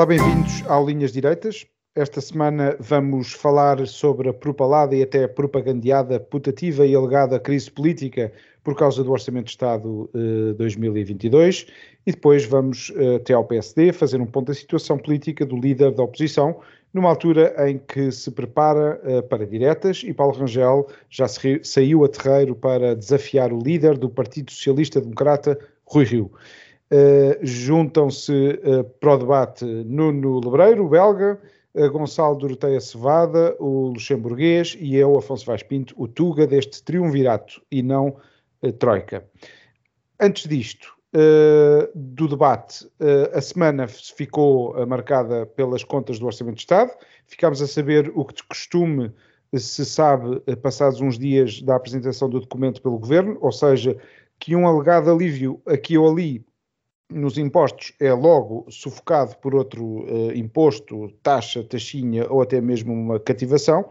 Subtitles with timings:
[0.00, 1.66] Olá, bem-vindos ao Linhas Direitas.
[1.94, 8.32] Esta semana vamos falar sobre a propalada e até propagandeada, putativa e alegada crise política
[8.64, 11.66] por causa do Orçamento de Estado eh, 2022
[12.06, 15.92] e depois vamos eh, até ao PSD fazer um ponto da situação política do líder
[15.92, 16.62] da oposição,
[16.94, 22.08] numa altura em que se prepara eh, para diretas e Paulo Rangel já saiu a
[22.08, 26.30] terreiro para desafiar o líder do Partido Socialista Democrata, Rui Rio.
[26.92, 31.40] Uh, Juntam-se uh, para o debate Nuno Lebreiro, o belga,
[31.72, 37.62] uh, Gonçalo Doroteia Cevada, o luxemburguês e eu, Afonso Vaz Pinto, o Tuga deste triunvirato
[37.70, 38.16] e não
[38.78, 39.24] Troika.
[40.20, 40.92] Antes disto,
[41.94, 42.86] do debate,
[43.32, 46.92] a semana ficou marcada pelas contas do Orçamento de Estado,
[47.26, 49.10] ficámos a saber o que de costume
[49.54, 53.96] se sabe passados uns dias da apresentação do documento pelo Governo, ou seja,
[54.38, 56.44] que um alegado alívio aqui ou ali
[57.10, 63.18] nos impostos é logo sufocado por outro uh, imposto, taxa, taxinha ou até mesmo uma
[63.18, 63.90] cativação.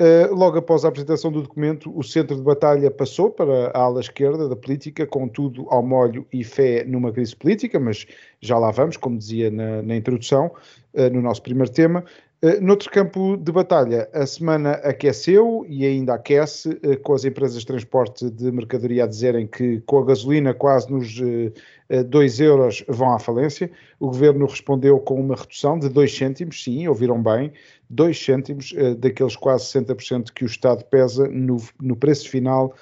[0.00, 4.00] Uh, logo após a apresentação do documento, o centro de batalha passou para a ala
[4.00, 8.06] esquerda da política, com tudo ao molho e fé numa crise política, mas
[8.40, 10.52] já lá vamos, como dizia na, na introdução,
[10.94, 12.04] uh, no nosso primeiro tema.
[12.40, 17.58] Uh, noutro campo de batalha, a semana aqueceu e ainda aquece, uh, com as empresas
[17.58, 22.84] de transporte de mercadoria a dizerem que com a gasolina quase nos uh, 2 euros
[22.86, 23.68] vão à falência.
[23.98, 27.52] O governo respondeu com uma redução de 2 cêntimos, sim, ouviram bem,
[27.90, 32.72] 2 cêntimos daqueles quase 60% que o Estado pesa no, no preço final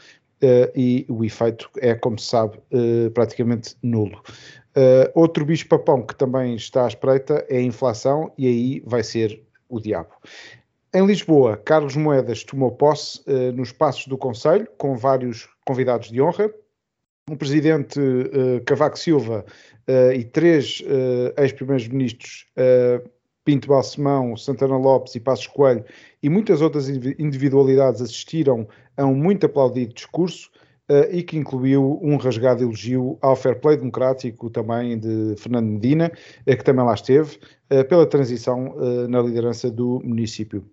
[0.75, 2.59] e o efeito é, como se sabe,
[3.15, 4.21] praticamente nulo.
[4.77, 9.43] Uh, outro bicho-papão que também está à espreita é a inflação, e aí vai ser
[9.69, 10.11] o diabo.
[10.95, 16.21] Em Lisboa, Carlos Moedas tomou posse uh, nos passos do Conselho, com vários convidados de
[16.23, 16.51] honra.
[17.29, 19.45] O presidente uh, Cavaco Silva
[20.17, 20.83] e três
[21.37, 22.45] ex-primeiros-ministros,
[23.45, 25.85] Pinto Balsemão, Santana Lopes e Passos Coelho,
[26.21, 28.67] e muitas outras individualidades assistiram
[28.97, 30.51] a um muito aplaudido discurso
[31.11, 36.13] e que incluiu um rasgado elogio ao fair play democrático também de Fernando Medina,
[36.47, 37.39] uh, que também lá esteve,
[37.73, 38.75] uh, pela transição
[39.09, 40.65] na liderança do município.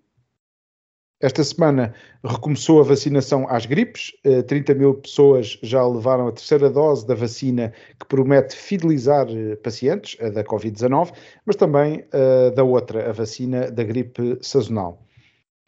[1.20, 4.12] Esta semana recomeçou a vacinação às gripes,
[4.46, 9.26] 30 mil pessoas já levaram a terceira dose da vacina que promete fidelizar
[9.62, 11.12] pacientes, a da Covid-19,
[11.46, 12.04] mas também
[12.54, 15.03] da outra, a vacina da gripe sazonal.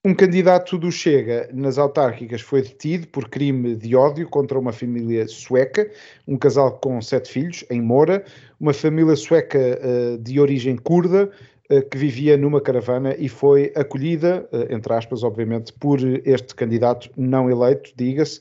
[0.05, 5.27] Um candidato do Chega nas autárquicas foi detido por crime de ódio contra uma família
[5.27, 5.91] sueca,
[6.29, 8.25] um casal com sete filhos, em Moura,
[8.61, 11.29] uma família sueca uh, de origem curda,
[11.69, 17.11] uh, que vivia numa caravana e foi acolhida, uh, entre aspas, obviamente, por este candidato
[17.17, 18.41] não eleito, diga-se,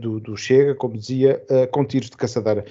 [0.00, 2.64] do, do, Chega, como dizia, com tiros de caçadeira.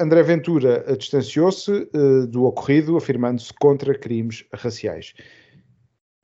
[0.00, 1.88] André Ventura distanciou-se
[2.28, 5.14] do ocorrido, afirmando-se contra crimes raciais.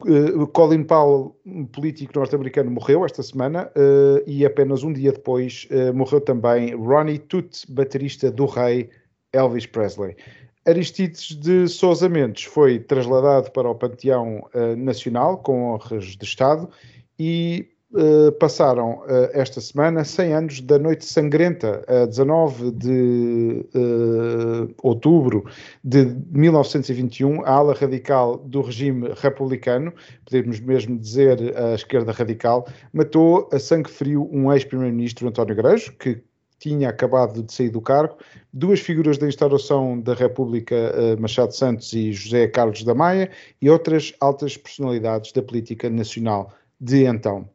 [0.06, 5.66] Uh, Colin Powell, um político norte-americano, morreu esta semana uh, e apenas um dia depois
[5.72, 8.90] uh, morreu também Ronnie Toot, baterista do rei
[9.32, 10.16] Elvis Presley.
[10.66, 14.42] Aristides de Sousa Mendes foi trasladado para o Panteão
[14.76, 16.68] Nacional com honras de Estado
[17.18, 24.74] e Uh, passaram uh, esta semana 100 anos da Noite Sangrenta, a 19 de uh,
[24.82, 25.46] outubro
[25.82, 29.90] de 1921, a ala radical do regime republicano,
[30.26, 36.22] podemos mesmo dizer a esquerda radical, matou a sangue frio um ex-primeiro-ministro António Grejo, que
[36.58, 38.18] tinha acabado de sair do cargo,
[38.52, 40.76] duas figuras da instauração da República,
[41.18, 43.30] Machado Santos e José Carlos da Maia,
[43.62, 47.48] e outras altas personalidades da política nacional de então.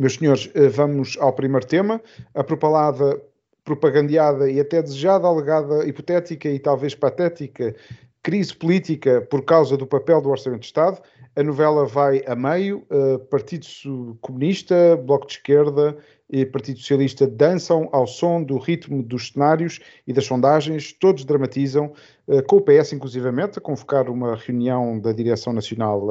[0.00, 2.00] Meus senhores, eh, vamos ao primeiro tema,
[2.34, 3.20] a propalada,
[3.62, 7.76] propagandeada e até desejada, alegada, hipotética e talvez patética
[8.22, 11.02] crise política por causa do papel do Orçamento de Estado.
[11.36, 15.96] A novela vai a meio, uh, Partido Comunista, Bloco de Esquerda
[16.28, 21.92] e Partido Socialista dançam ao som do ritmo dos cenários e das sondagens, todos dramatizam,
[22.26, 26.08] uh, com o PS inclusivamente a convocar uma reunião da Direção Nacional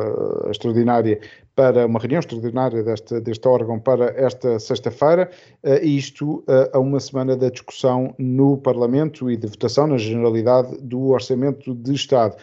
[0.50, 1.19] Extraordinária
[1.59, 5.29] para uma reunião extraordinária deste, deste órgão para esta sexta-feira,
[5.61, 6.41] uh, e isto
[6.71, 11.94] a uma semana da discussão no Parlamento e de votação na generalidade do Orçamento de
[11.94, 12.38] Estado.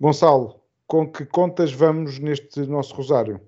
[0.00, 3.40] Gonçalo, com que contas vamos neste nosso rosário?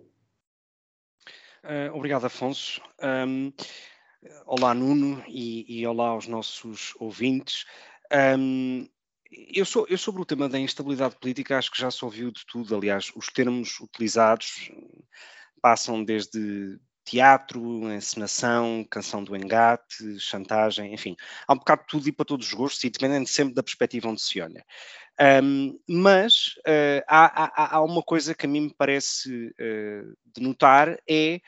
[1.64, 2.80] Uh, obrigado, Afonso.
[3.02, 3.52] Um,
[4.46, 7.64] olá, Nuno, e, e, olá aos nossos ouvintes.
[8.38, 8.86] Um,
[9.30, 12.44] eu, sou, eu, sobre o tema da instabilidade política, acho que já se ouviu de
[12.46, 12.74] tudo.
[12.74, 14.70] Aliás, os termos utilizados
[15.60, 21.16] passam desde teatro, encenação, canção do engate, chantagem, enfim,
[21.46, 24.08] há um bocado de tudo e para todos os gostos e dependendo sempre da perspectiva
[24.08, 24.64] onde se olha.
[25.42, 30.40] Um, mas uh, há, há, há, uma coisa que a mim me parece uh, de
[30.40, 31.40] notar é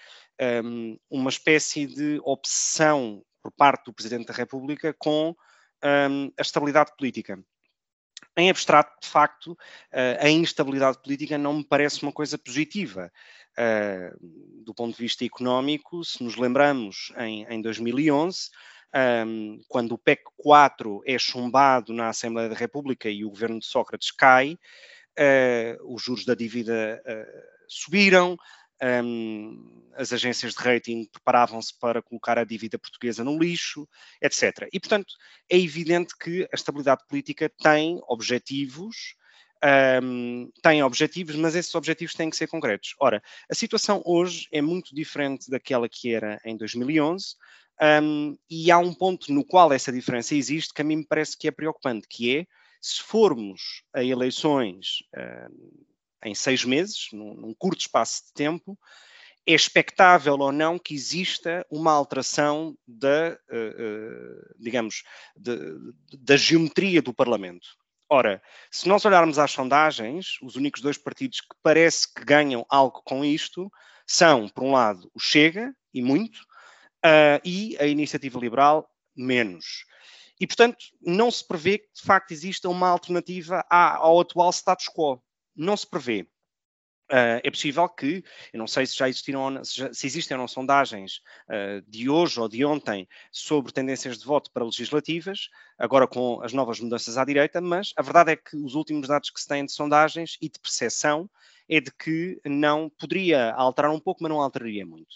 [0.64, 5.34] um, uma espécie de obsessão por parte do Presidente da República com
[5.84, 7.42] um, a estabilidade política.
[8.36, 9.56] Em abstrato, de facto, uh,
[10.20, 13.12] a instabilidade política não me parece uma coisa positiva.
[13.52, 18.48] Uh, do ponto de vista económico, se nos lembramos em, em 2011,
[19.26, 23.66] um, quando o PEC 4 é chumbado na Assembleia da República e o governo de
[23.66, 24.58] Sócrates cai,
[25.18, 28.36] uh, os juros da dívida uh, subiram,
[28.82, 33.86] um, as agências de rating preparavam-se para colocar a dívida portuguesa no lixo,
[34.20, 34.68] etc.
[34.72, 35.14] E, portanto,
[35.50, 39.14] é evidente que a estabilidade política tem objetivos
[40.02, 42.94] um, têm objetivos, mas esses objetivos têm que ser concretos.
[43.00, 47.36] Ora, a situação hoje é muito diferente daquela que era em 2011,
[48.02, 51.36] um, e há um ponto no qual essa diferença existe que a mim me parece
[51.36, 52.46] que é preocupante, que é
[52.80, 55.04] se formos a eleições
[56.24, 58.78] em seis meses, num, num curto espaço de tempo,
[59.46, 65.02] é expectável ou não que exista uma alteração da, uh, uh, digamos,
[65.36, 65.56] de,
[66.18, 67.66] da geometria do Parlamento.
[68.08, 73.02] Ora, se nós olharmos às sondagens, os únicos dois partidos que parece que ganham algo
[73.04, 73.70] com isto
[74.06, 76.38] são, por um lado, o Chega, e muito,
[77.04, 79.84] uh, e a Iniciativa Liberal, menos.
[80.38, 85.22] E, portanto, não se prevê que, de facto, exista uma alternativa ao atual status quo.
[85.54, 86.26] Não se prevê.
[87.10, 90.40] Uh, é possível que, eu não sei se já existiram, se, já, se existem ou
[90.40, 96.06] não sondagens uh, de hoje ou de ontem sobre tendências de voto para legislativas, agora
[96.06, 99.38] com as novas mudanças à direita, mas a verdade é que os últimos dados que
[99.38, 101.28] se têm de sondagens e de percepção
[101.68, 105.14] é de que não poderia alterar um pouco, mas não alteraria muito.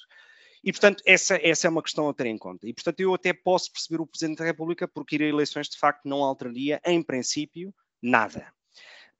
[0.62, 2.66] E, portanto, essa, essa é uma questão a ter em conta.
[2.66, 5.78] E, portanto, eu até posso perceber o Presidente da República porque ir a eleições, de
[5.78, 7.72] facto, não alteraria, em princípio,
[8.02, 8.52] nada.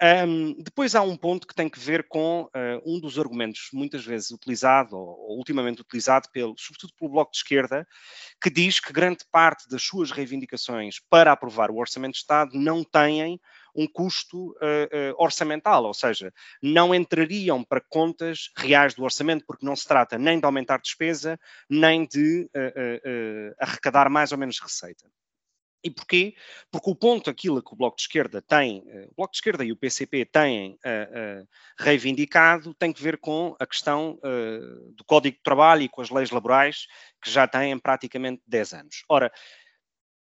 [0.02, 4.04] Um, depois há um ponto que tem que ver com uh, um dos argumentos muitas
[4.04, 7.86] vezes utilizado, ou, ou, ultimamente utilizado, pelo, sobretudo pelo Bloco de Esquerda,
[8.42, 12.84] que diz que grande parte das suas reivindicações para aprovar o Orçamento de Estado não
[12.84, 13.40] têm
[13.74, 16.32] um custo uh, uh, orçamental, ou seja,
[16.62, 21.38] não entrariam para contas reais do orçamento, porque não se trata nem de aumentar despesa,
[21.70, 22.50] nem de
[23.58, 25.06] arrecadar mais ou menos receita.
[25.86, 26.34] E porquê?
[26.68, 29.64] Porque o ponto, aquilo que o Bloco de Esquerda tem, eh, o Bloco de Esquerda
[29.64, 31.48] e o PCP têm uh, uh,
[31.78, 36.10] reivindicado, tem que ver com a questão uh, do Código de Trabalho e com as
[36.10, 36.88] leis laborais,
[37.22, 39.04] que já têm praticamente 10 anos.
[39.08, 39.32] Ora,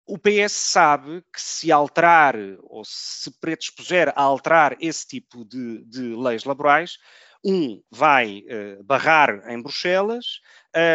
[0.08, 2.34] o PS sabe que se alterar
[2.64, 6.98] ou se predispuser a alterar esse tipo de, de leis laborais,
[7.44, 8.42] um vai
[8.84, 10.40] barrar em Bruxelas,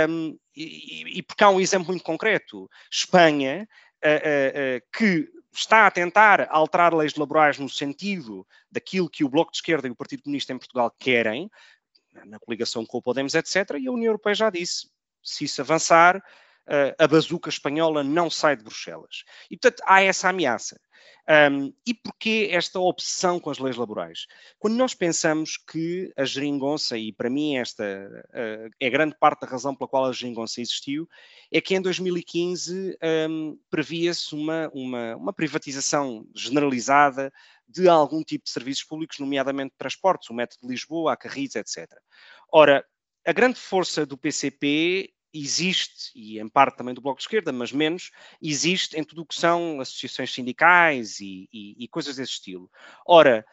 [0.10, 2.70] um, e, e porque há um exemplo muito concreto.
[2.92, 3.68] Espanha
[4.94, 9.88] que está a tentar alterar leis laborais no sentido daquilo que o Bloco de Esquerda
[9.88, 11.50] e o Partido Comunista em Portugal querem,
[12.25, 13.77] na coligação com o Podemos, etc.
[13.79, 14.89] E a União Europeia já disse:
[15.24, 16.24] se isso avançar,
[16.98, 19.24] a bazuca espanhola não sai de Bruxelas.
[19.50, 20.80] E, portanto, há essa ameaça.
[21.30, 24.26] Um, e porquê esta obsessão com as leis laborais?
[24.58, 29.48] Quando nós pensamos que a geringonça, e para mim esta uh, é grande parte da
[29.48, 31.08] razão pela qual a geringonça existiu,
[31.52, 32.98] é que em 2015
[33.30, 37.32] um, previa-se uma, uma, uma privatização generalizada
[37.68, 41.88] de algum tipo de serviços públicos, nomeadamente transportes, o método de Lisboa, a Carris, etc.
[42.52, 42.84] Ora,
[43.24, 47.71] a grande força do PCP existe, e em parte também do Bloco de Esquerda, mas
[47.71, 52.69] menos, existe em tudo o que são associações sindicais e, e, e coisas desse estilo.
[53.05, 53.45] Ora,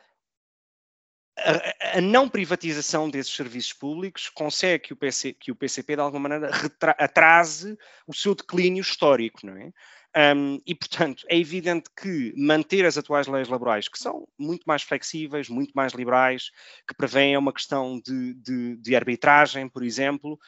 [1.39, 6.01] a, a, não privatização desses serviços públicos consegue que o, PC, que o PCP, de
[6.01, 6.51] alguma maneira,
[6.99, 9.71] atrase o seu declínio histórico, não é?
[10.17, 14.83] Um, e, portanto, é evidente que manter as atuais leis laborais, que são muito mais
[14.83, 16.51] flexíveis, muito mais liberais,
[16.89, 20.39] que prevêem uma questão de, de, de arbitragem, por exemplo,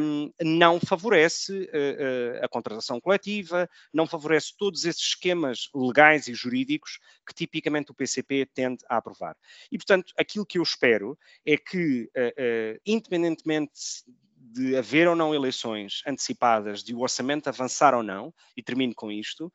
[0.00, 6.32] um, não favorece uh, uh, a contratação coletiva, não favorece todos esses esquemas legais e
[6.32, 9.36] jurídicos que tipicamente o PCP tende a aprovar.
[9.70, 14.06] E, portanto, aquilo que eu espero é que, uh, independentemente
[14.52, 19.10] de haver ou não eleições antecipadas, de o orçamento avançar ou não, e termino com
[19.10, 19.52] isto,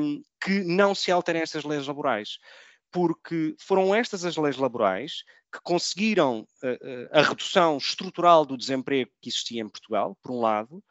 [0.00, 2.38] um, que não se alterem estas leis laborais.
[2.90, 5.22] porque foram estas as leis laborais
[5.52, 10.82] que conseguiram uh, a redução estrutural do desemprego que existia em Portugal, por um lado,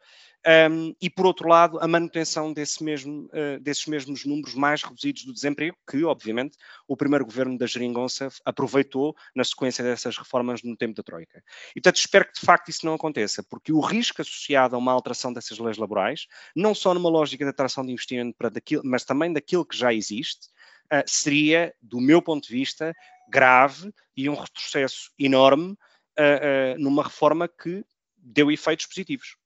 [0.70, 5.24] um, e, por outro lado, a manutenção desse mesmo, uh, desses mesmos números mais reduzidos
[5.24, 10.76] do desemprego, que, obviamente, o primeiro governo da Geringonça aproveitou na sequência dessas reformas no
[10.76, 11.42] tempo da Troika.
[11.70, 14.92] E, portanto, espero que, de facto, isso não aconteça, porque o risco associado a uma
[14.92, 19.04] alteração dessas leis laborais, não só numa lógica de atração de investimento, para daquilo, mas
[19.04, 20.46] também daquilo que já existe,
[20.92, 22.94] uh, seria, do meu ponto de vista,
[23.28, 27.84] grave e um retrocesso enorme uh, numa reforma que
[28.16, 29.36] deu efeitos positivos.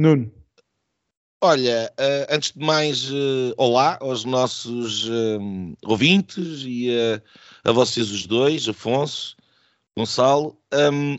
[0.00, 0.28] Nuno.
[1.40, 6.88] Olha, uh, antes de mais, uh, olá aos nossos uh, ouvintes e
[7.62, 9.36] a vocês os dois, Afonso,
[9.96, 10.58] Gonçalo.
[10.72, 11.16] Um,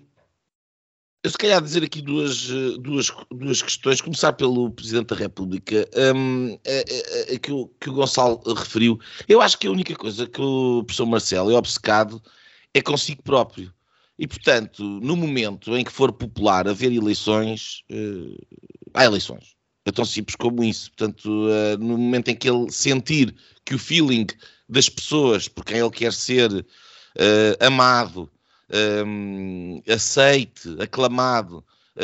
[1.23, 2.47] eu se calhar dizer aqui duas,
[2.81, 4.01] duas, duas questões.
[4.01, 6.57] Começar pelo Presidente da República, um,
[7.41, 8.99] que, o, que o Gonçalo referiu.
[9.27, 12.21] Eu acho que a única coisa que o professor Marcelo é obcecado
[12.73, 13.73] é consigo próprio.
[14.17, 18.57] E, portanto, no momento em que for popular haver eleições, uh,
[18.93, 19.55] há eleições.
[19.85, 20.89] É tão simples como isso.
[20.91, 24.25] Portanto, uh, no momento em que ele sentir que o feeling
[24.67, 26.65] das pessoas por quem ele quer ser uh,
[27.65, 28.31] amado,
[29.05, 31.63] um, aceite, aclamado,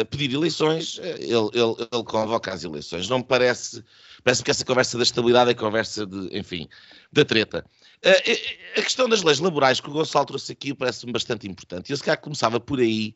[0.09, 3.09] pedir eleições, ele, ele, ele, convoca as eleições.
[3.09, 3.83] Não me parece,
[4.23, 6.69] parece que essa conversa da estabilidade é conversa de, enfim,
[7.11, 7.65] da treta.
[8.03, 11.91] Uh, a questão das leis laborais que o Gonçalo trouxe aqui parece-me bastante importante.
[11.91, 13.15] Eu se calhar começava por aí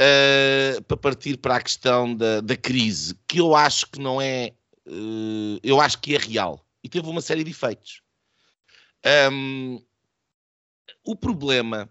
[0.00, 4.54] uh, para partir para a questão da, da, crise, que eu acho que não é,
[4.86, 8.00] uh, eu acho que é real e teve uma série de efeitos.
[9.30, 9.82] Um,
[11.04, 11.90] o problema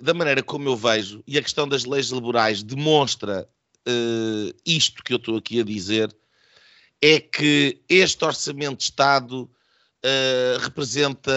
[0.00, 3.48] da maneira como eu vejo, e a questão das leis laborais demonstra
[4.64, 6.16] isto que eu estou aqui a dizer,
[7.02, 9.50] é que este orçamento de Estado
[10.04, 11.32] uh, representa.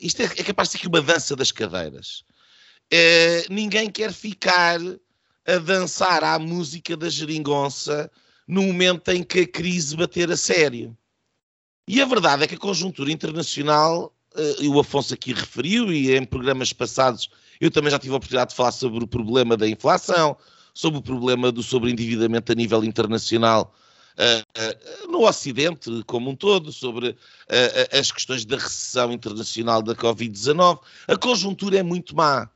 [0.00, 2.24] Isto é, é, capaz de ser uma dança das cadeiras.
[2.92, 4.78] Uh, ninguém quer ficar
[5.46, 8.10] a dançar à música da geringonça
[8.46, 10.96] no momento em que a crise bater a sério.
[11.86, 16.24] E a verdade é que a conjuntura internacional, uh, o Afonso aqui referiu, e em
[16.24, 17.30] programas passados
[17.60, 20.36] eu também já tive a oportunidade de falar sobre o problema da inflação,
[20.74, 23.72] sobre o problema do sobreendividamento a nível internacional
[24.18, 30.80] uh, no Ocidente como um todo, sobre uh, as questões da recessão internacional da Covid-19.
[31.08, 32.48] A conjuntura é muito má.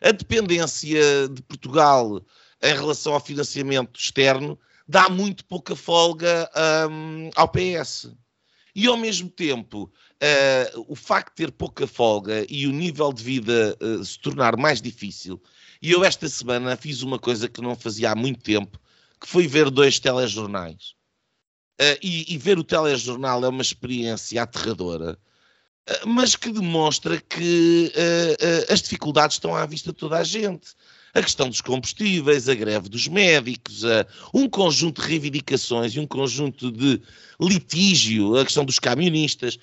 [0.00, 2.20] A dependência de Portugal
[2.62, 6.50] em relação ao financiamento externo dá muito pouca folga
[6.90, 8.12] um, ao PS.
[8.74, 13.22] E ao mesmo tempo, uh, o facto de ter pouca folga e o nível de
[13.22, 15.40] vida uh, se tornar mais difícil.
[15.80, 18.80] E eu esta semana fiz uma coisa que não fazia há muito tempo,
[19.22, 20.94] que foi ver dois telejornais.
[21.80, 25.16] Uh, e, e, ver o telejornal é uma experiência aterradora,
[25.88, 30.74] uh, mas que demonstra que uh, as dificuldades estão à vista de toda a gente.
[31.14, 33.82] A questão dos combustíveis, a greve dos médicos,
[34.32, 37.02] um conjunto de reivindicações e um conjunto de
[37.38, 39.58] litígio, a questão dos camionistas.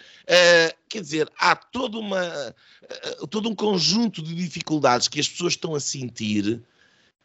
[0.87, 2.53] quer dizer, há toda uma,
[3.31, 6.61] todo um conjunto de dificuldades que as pessoas estão a sentir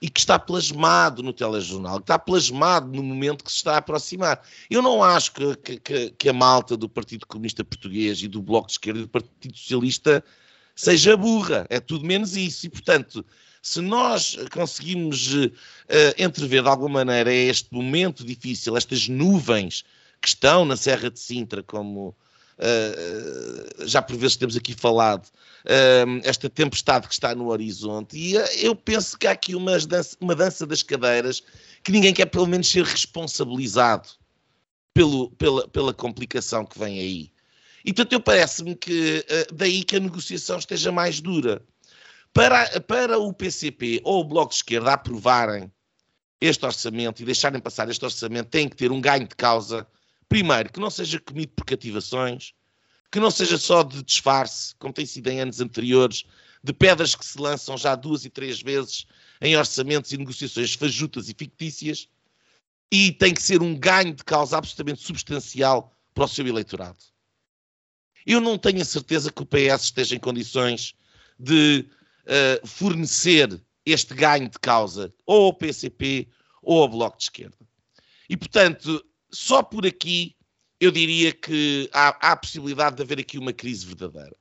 [0.01, 3.79] e que está plasmado no telejornal, que está plasmado no momento que se está a
[3.79, 4.43] aproximar.
[4.69, 8.67] Eu não acho que, que, que a malta do Partido Comunista Português e do Bloco
[8.67, 10.23] de Esquerda e do Partido Socialista
[10.75, 12.67] seja burra, é tudo menos isso.
[12.67, 13.25] E, portanto,
[13.63, 15.51] se nós conseguimos uh,
[16.19, 19.85] entrever de alguma maneira este momento difícil, estas nuvens
[20.21, 22.15] que estão na Serra de Sintra, como
[22.59, 28.17] uh, já por vezes temos aqui falado, uh, esta tempestade que está no horizonte.
[28.17, 28.35] E
[28.65, 31.43] eu penso que há aqui uma dança, uma dança das cadeiras
[31.83, 34.09] que ninguém quer pelo menos ser responsabilizado
[34.93, 37.33] pelo, pela, pela complicação que vem aí.
[37.85, 41.61] E portanto, eu parece-me que daí que a negociação esteja mais dura.
[42.33, 45.71] Para, para o PCP ou o Bloco de Esquerda aprovarem
[46.41, 49.87] este orçamento e deixarem passar este orçamento, tem que ter um ganho de causa
[50.29, 52.53] primeiro, que não seja comido por cativações,
[53.11, 56.25] que não seja só de disfarce, como tem sido em anos anteriores,
[56.63, 59.07] de pedras que se lançam já duas e três vezes
[59.41, 62.09] em orçamentos e negociações fajutas e fictícias,
[62.91, 66.99] e tem que ser um ganho de causa absolutamente substancial para o seu eleitorado.
[68.27, 70.95] Eu não tenho a certeza que o PS esteja em condições
[71.39, 71.87] de
[72.25, 76.29] uh, fornecer este ganho de causa ou ao PCP
[76.63, 77.59] ou ao Bloco de Esquerda.
[78.29, 79.05] E, portanto,
[79.35, 80.37] só por aqui
[80.81, 84.37] eu diria que há, há a possibilidade de haver aqui uma crise verdadeira.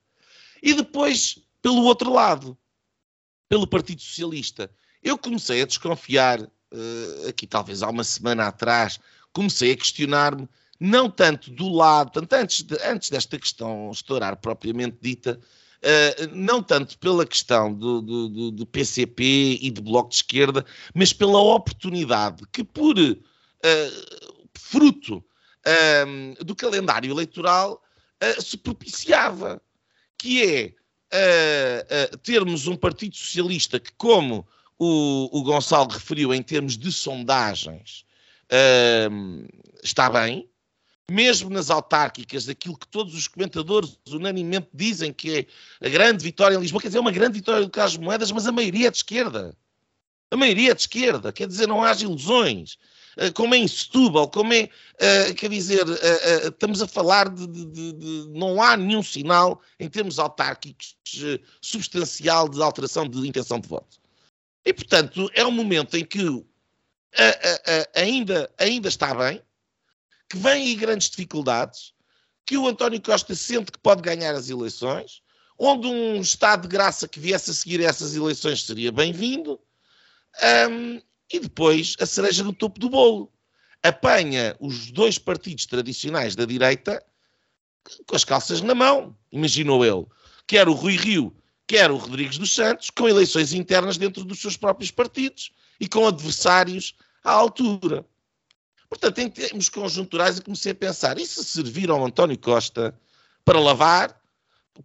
[0.61, 2.57] E depois, pelo outro lado,
[3.49, 4.69] pelo Partido Socialista,
[5.01, 8.99] eu comecei a desconfiar, uh, aqui talvez há uma semana atrás,
[9.31, 10.47] comecei a questionar-me
[10.79, 16.61] não tanto do lado, tanto antes, de, antes desta questão estourar propriamente dita, uh, não
[16.61, 21.39] tanto pela questão do, do, do, do, PCP e do Bloco de Esquerda, mas pela
[21.39, 27.81] oportunidade que, por uh, fruto uh, do calendário eleitoral,
[28.39, 29.61] se propiciava,
[30.17, 30.73] que é
[32.23, 34.47] termos um Partido Socialista que, como
[34.79, 38.05] o, o Gonçalo referiu em termos de sondagens,
[39.83, 40.49] está bem,
[41.11, 45.47] mesmo nas autárquicas, daquilo que todos os comentadores unanimemente dizem que
[45.81, 48.31] é a grande vitória em Lisboa, quer dizer, é uma grande vitória do Carlos Moedas,
[48.31, 49.55] mas a maioria é de esquerda.
[50.31, 52.77] A maioria é de esquerda, quer dizer, não há ilusões.
[53.17, 57.45] Eh, como é em Setúbal, como é, uh, quer dizer, uh, estamos a falar de,
[57.47, 60.95] de, de, de, Não há nenhum sinal, em termos autárquicos,
[61.61, 63.97] substancial de alteração de intenção de voto.
[64.65, 66.43] E, portanto, é um momento em que
[67.93, 69.41] ainda, ainda está bem,
[70.29, 71.93] que vem aí grandes dificuldades,
[72.45, 75.21] que o António Costa sente que pode ganhar as eleições,
[75.59, 79.59] onde um estado de graça que viesse a seguir essas eleições seria bem-vindo,
[80.69, 81.01] um,
[81.33, 83.33] e depois a cereja no topo do bolo.
[83.81, 87.03] Apanha os dois partidos tradicionais da direita
[88.07, 90.05] com as calças na mão, imaginou ele.
[90.47, 91.35] Quer o Rui Rio,
[91.67, 96.07] quer o Rodrigues dos Santos, com eleições internas dentro dos seus próprios partidos e com
[96.07, 98.05] adversários à altura.
[98.87, 102.97] Portanto, em termos conjunturais, eu comecei a pensar: e se servir ao António Costa
[103.43, 104.17] para lavar,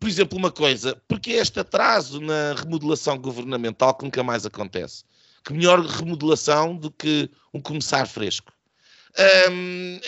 [0.00, 5.04] por exemplo, uma coisa, porque este atraso na remodelação governamental que nunca mais acontece?
[5.48, 8.52] Que melhor remodelação do que um começar fresco?
[9.50, 9.98] Um,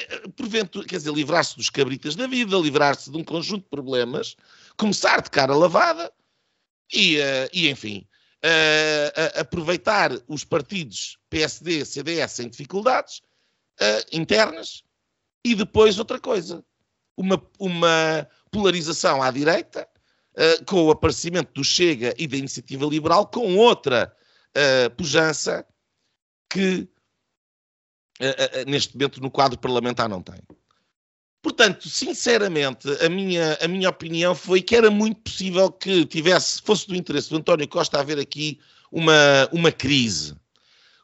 [0.86, 4.36] quer dizer, livrar-se dos cabritas da vida, livrar-se de um conjunto de problemas,
[4.76, 6.12] começar de cara lavada
[6.92, 8.06] e, uh, e enfim,
[8.44, 13.22] uh, uh, aproveitar os partidos PSD, CDS em dificuldades
[13.80, 14.82] uh, internas
[15.42, 16.62] e depois outra coisa,
[17.16, 19.88] uma, uma polarização à direita,
[20.66, 24.14] com o aparecimento do Chega e da Iniciativa Liberal, com outra
[24.56, 25.66] uh, pujança
[26.48, 26.88] que
[28.66, 30.38] neste momento no quadro parlamentar não tem.
[31.42, 36.86] Portanto, sinceramente, a minha, a minha opinião foi que era muito possível que tivesse, fosse
[36.86, 38.60] do interesse do António Costa haver aqui
[38.92, 40.36] uma, uma crise.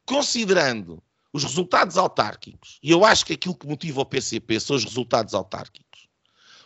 [0.05, 4.85] Considerando os resultados autárquicos, e eu acho que aquilo que motiva o PCP são os
[4.85, 5.86] resultados autárquicos.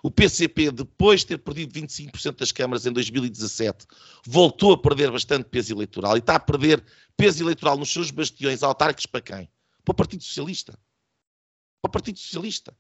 [0.03, 3.87] O PCP, depois de ter perdido 25% das câmaras em 2017,
[4.25, 6.83] voltou a perder bastante peso eleitoral e está a perder
[7.17, 9.51] peso eleitoral nos seus bastiões autárquicos para quem?
[9.85, 10.73] Para o Partido Socialista.
[11.83, 12.75] Para o Partido Socialista.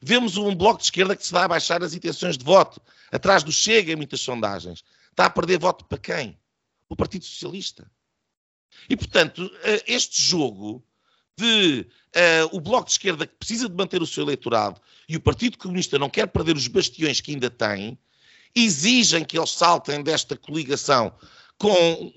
[0.00, 2.80] Vemos um bloco de esquerda que se vai a baixar as intenções de voto,
[3.10, 4.82] atrás do Chega em muitas sondagens.
[5.10, 6.32] Está a perder voto para quem?
[6.88, 7.90] Para o Partido Socialista.
[8.88, 10.84] E, portanto, eh, este jogo
[11.36, 15.20] de uh, o Bloco de Esquerda que precisa de manter o seu eleitorado e o
[15.20, 17.98] Partido Comunista não quer perder os bastiões que ainda tem,
[18.54, 21.12] exigem que eles saltem desta coligação
[21.58, 22.12] com,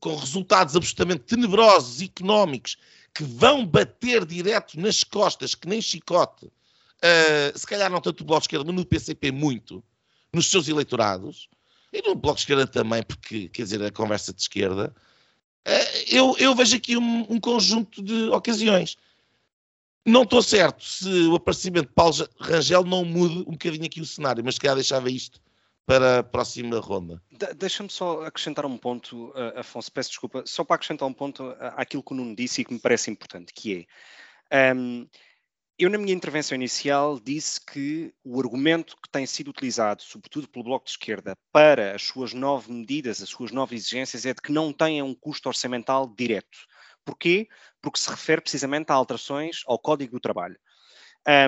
[0.00, 2.76] com resultados absolutamente tenebrosos, económicos,
[3.14, 8.24] que vão bater direto nas costas, que nem chicote, uh, se calhar não tanto o
[8.24, 9.82] Bloco de Esquerda, mas no PCP muito,
[10.32, 11.48] nos seus eleitorados,
[11.92, 14.94] e no Bloco de Esquerda também, porque, quer dizer, a conversa de esquerda,
[16.10, 18.96] eu, eu vejo aqui um, um, conjunto de ocasiões.
[20.06, 24.06] Não estou certo se o aparecimento de Paulo Rangel não mude um bocadinho aqui o
[24.06, 25.40] cenário, mas se calhar deixava isto
[25.84, 27.22] para a próxima ronda.
[27.30, 31.54] De Deixa-me só acrescentar um ponto, uh, Afonso, peço desculpa, só para acrescentar um ponto
[31.76, 33.86] àquilo que o Nuno disse e que me parece importante, que
[34.50, 35.06] é um, ehm,
[35.78, 40.64] eu, na minha intervenção inicial, disse que o argumento que tem sido utilizado, sobretudo pelo
[40.64, 44.50] Bloco de Esquerda, para as suas nove medidas, as suas nove exigências, é de que
[44.50, 46.58] não tenha um custo orçamental direto.
[47.04, 47.46] Porquê?
[47.80, 50.58] Porque se refere precisamente a alterações ao Código do Trabalho.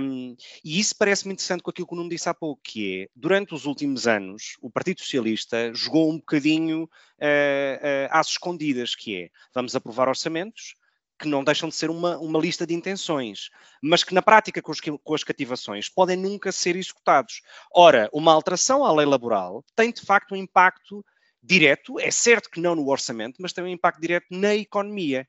[0.03, 3.09] Um, e isso parece-me interessante com aquilo que o Nuno disse há pouco, que é,
[3.17, 9.17] durante os últimos anos, o Partido Socialista jogou um bocadinho uh, uh, às escondidas, que
[9.17, 10.75] é, vamos aprovar orçamentos,
[11.21, 13.51] que não deixam de ser uma, uma lista de intenções,
[13.83, 17.43] mas que na prática com, os, com, as cativações podem nunca ser executados.
[17.75, 21.05] Ora, uma alteração à lei laboral tem de facto um impacto
[21.43, 25.27] direto, é certo que não no orçamento, mas tem um impacto direto na economia,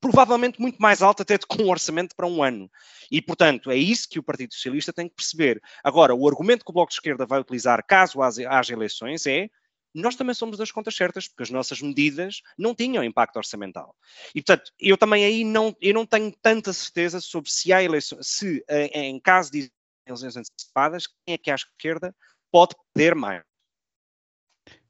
[0.00, 2.70] provavelmente muito mais alto até do que um orçamento para um ano.
[3.10, 5.60] E, portanto, é isso que o Partido Socialista tem que perceber.
[5.82, 9.48] Agora, o argumento que o Bloco de Esquerda vai utilizar caso haja eleições é
[9.94, 13.94] nós também somos das contas certas, porque as nossas medidas não tinham impacto orçamental.
[14.34, 18.26] E, portanto, eu também aí não, eu não tenho tanta certeza sobre se há eleições,
[18.26, 19.70] se eh, em caso de
[20.06, 22.14] eleições antecipadas, quem é que à esquerda
[22.50, 23.42] pode perder mais.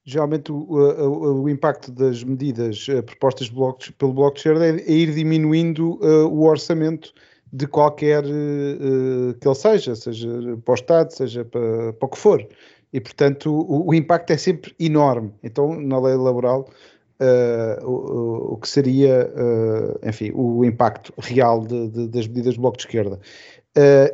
[0.05, 4.93] Geralmente o, o, o, impacto das medidas uh, propostas pelo Bloco de Esquerda é, é
[4.93, 7.13] ir diminuindo uh, o orçamento
[7.53, 10.29] de qualquer uh, que ele seja, seja
[10.65, 12.45] para o Estado, seja para, para o que for.
[12.93, 15.33] E, portanto, o, o, impacto é sempre enorme.
[15.43, 16.69] Então, na lei laboral,
[17.21, 22.61] uh, o, o, que seria, uh, enfim, o impacto real de, de, das medidas do
[22.61, 23.19] Bloco de Esquerda.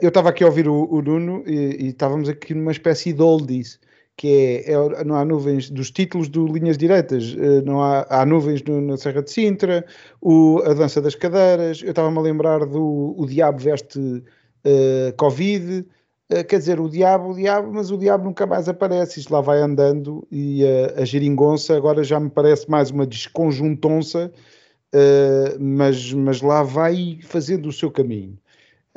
[0.01, 3.23] eu estava aqui a ouvir o, o Nuno e, e, estávamos aqui numa espécie de
[3.23, 3.81] oldies
[4.17, 8.61] que é, é, não há nuvens dos títulos de linhas direitas, não há, há nuvens
[8.65, 9.87] no, na Serra de Sintra,
[10.21, 15.81] o, a dança das cadeiras, eu estava-me a lembrar do o Diabo Veste uh, Covid,
[15.81, 15.87] uh,
[16.29, 19.61] quer dizer, o Diabo, o Diabo, mas o Diabo nunca mais aparece, isto lá vai
[19.61, 24.33] andando e uh, a geringonça agora já me parece mais uma desconjuntonça,
[25.61, 28.39] mas, mas lá vai fazendo o seu caminho.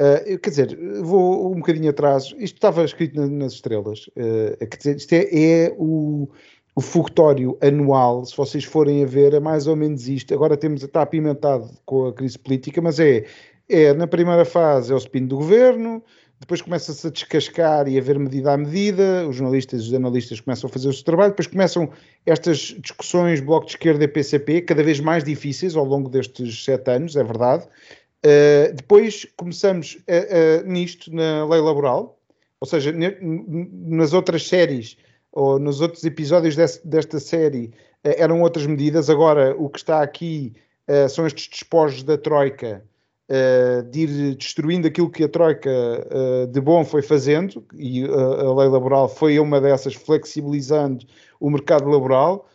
[0.02, 2.34] Uh, quer dizer, vou um bocadinho atrás.
[2.40, 4.08] Isto estava escrito na, nas estrelas.
[4.08, 6.28] Uh, quer dizer, isto é, é o,
[6.76, 8.26] o fogotório anual.
[8.26, 10.34] Se vocês forem a ver, é mais ou menos isto.
[10.34, 13.26] Agora temos, está apimentado com a crise política, mas é,
[13.70, 16.04] é na primeira fase é o spin do governo,
[16.42, 20.42] depois começa-se a descascar e a ver medida a medida, os jornalistas e os analistas
[20.42, 21.90] começam a fazer o seu trabalho, depois começam
[22.26, 26.92] estas discussões Bloco de Esquerda e PCP, cada vez mais difíceis ao longo destes sete
[26.92, 27.66] anos, é verdade,
[28.22, 32.20] Uh, depois começamos uh, uh, nisto na lei laboral,
[32.60, 34.96] ou seja, nas outras séries
[35.32, 37.74] ou nos outros episódios desse, desta série
[38.04, 39.10] eram outras medidas.
[39.10, 40.54] Agora o que está aqui
[41.10, 42.84] são estes despojos da Troika
[43.90, 45.70] de ir destruindo aquilo que a Troika
[46.50, 51.06] de bom foi fazendo, e a lei laboral foi uma dessas, flexibilizando
[51.40, 52.50] o mercado laboral.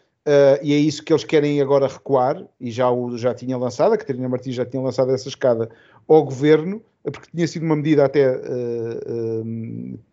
[0.63, 3.97] E é isso que eles querem agora recuar, e já, o, já tinha lançado, a
[3.97, 5.71] Catarina Martins já tinha lançado essa escada
[6.07, 8.39] ao governo, porque tinha sido uma medida até.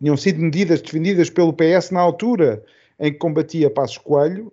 [0.00, 2.62] Tinham sido medidas defendidas pelo PS na altura
[2.98, 4.52] em que combatia Passos Coelho,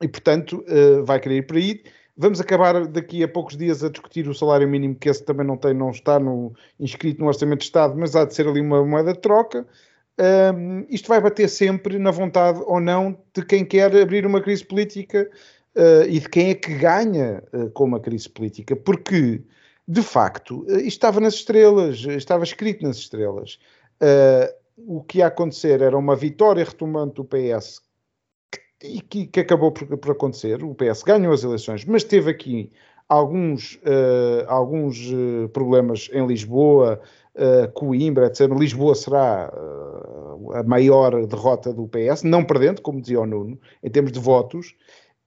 [0.00, 0.64] e portanto
[1.04, 1.82] vai querer ir por aí.
[2.20, 5.56] Vamos acabar daqui a poucos dias a discutir o salário mínimo, que esse também não,
[5.56, 8.84] tem, não está no, inscrito no Orçamento de Estado, mas há de ser ali uma
[8.84, 9.66] moeda de troca
[10.20, 14.62] um, isto vai bater sempre na vontade ou não de quem quer abrir uma crise
[14.62, 15.30] política
[15.74, 19.42] uh, e de quem é que ganha uh, com uma crise política, porque
[19.88, 23.58] de facto uh, isto estava nas estrelas, estava escrito nas estrelas.
[24.76, 27.80] o que ia acontecer era uma vitória retomante do PS
[28.82, 30.62] e que, que, acabou por, por, acontecer.
[30.64, 32.72] O PS ganhou as eleições, mas teve aqui
[33.08, 33.78] alguns,
[34.46, 35.12] alguns
[35.52, 37.00] problemas em Lisboa
[37.34, 38.50] uh, Coimbra, etc.
[38.52, 43.90] Lisboa será uh, a maior derrota do PS, não perdendo, como dizia o Nuno, em
[43.90, 44.74] termos de votos,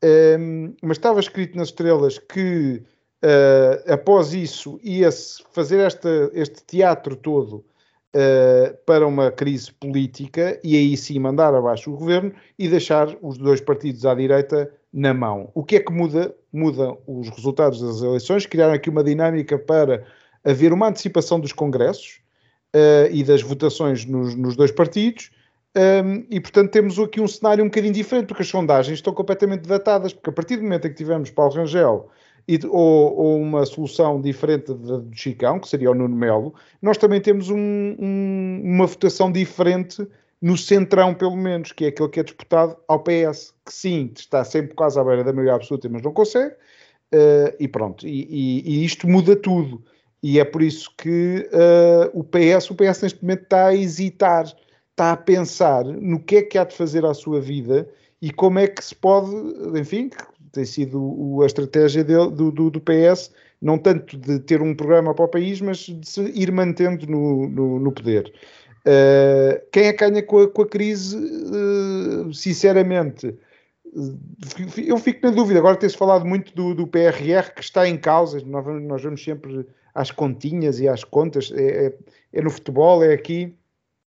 [0.03, 2.83] um, ehm, mas estava escrito nas estrelas que
[3.23, 7.63] uh, após isso ia-se fazer esta, este teatro todo
[8.15, 13.39] Uh, para uma crise política e aí sim mandar abaixo o governo e deixar os
[13.39, 15.49] dois partidos à direita na mão.
[15.55, 16.35] O que é que muda?
[16.51, 20.05] Muda os resultados das eleições, criaram aqui uma dinâmica para
[20.43, 22.21] haver uma antecipação dos congressos
[22.75, 25.31] uh, e das votações nos, nos dois partidos.
[25.75, 29.11] Um, ehm, e portanto temos aqui um cenário um bocadinho diferente, porque as sondagens estão
[29.11, 32.11] completamente datadas, porque a partir do momento em que tivemos Paulo Rangel
[32.47, 37.21] e, ou, ou, uma solução diferente do Chicão, que seria o Nuno Melo, nós também
[37.21, 40.05] temos um, um, uma votação diferente
[40.41, 44.43] no centrão, pelo menos, que é aquele que é disputado ao PS, que sim, está
[44.43, 46.53] sempre quase à beira da maioria absoluta, mas não consegue,
[47.13, 49.81] uh, e pronto, e, e, e, isto muda tudo.
[50.21, 54.45] E é por isso que uh, o PS, o PS neste momento está a hesitar,
[54.91, 57.89] está a pensar no que é que há de fazer à sua vida
[58.21, 59.33] e como é que se pode,
[59.77, 60.09] enfim,
[60.53, 65.25] tem sido a estratégia do, do, do, PS, não tanto de ter um programa para
[65.25, 68.31] o país, mas de se ir mantendo no, no, no poder.
[68.85, 73.35] Uh, quem é que ganha com a, com a crise, uh, sinceramente,
[74.77, 75.59] eu fico na dúvida.
[75.59, 78.41] Agora tem-se falado muito do, do, PRR que está em causa.
[78.45, 81.51] Nós, nós vamos sempre às continhas e às contas.
[81.55, 81.93] É, é,
[82.33, 83.55] é no futebol, é aqui.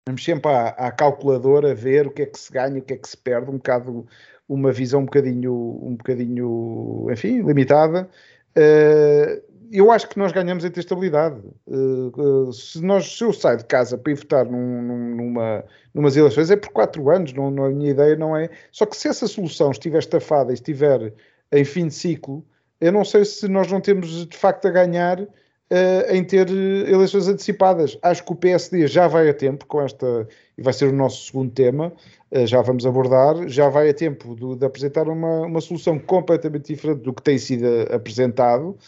[0.08, 2.96] Vamos sempre à, à, calculadora ver o que é que se ganha, o que é
[2.96, 3.50] que se perde.
[3.50, 4.06] Um bocado,
[4.48, 8.08] uma visão um bocadinho, um bocadinho enfim, limitada.
[8.56, 11.40] Uh, eu acho que nós ganhamos em ter estabilidade.
[11.66, 16.16] Uh, uh, se, nós, se eu saio de casa para ir votar num, numa, numas
[16.16, 18.48] eleições, é por quatro anos, não, não, a minha ideia não é.
[18.70, 21.12] Só que se essa solução estiver estafada e estiver
[21.52, 22.44] em fim de ciclo,
[22.80, 25.26] eu não sei se nós não temos de facto a ganhar
[25.68, 27.98] Uh, em ter eleições antecipadas.
[28.00, 31.26] Acho que o PSD já vai a tempo com esta, e vai ser o nosso
[31.26, 31.92] segundo tema,
[32.30, 36.72] uh, já vamos abordar, já vai a tempo de, de apresentar uma, uma, solução completamente
[36.72, 38.78] diferente do que tem sido apresentado.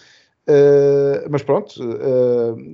[0.48, 1.74] Uh, mas pronto,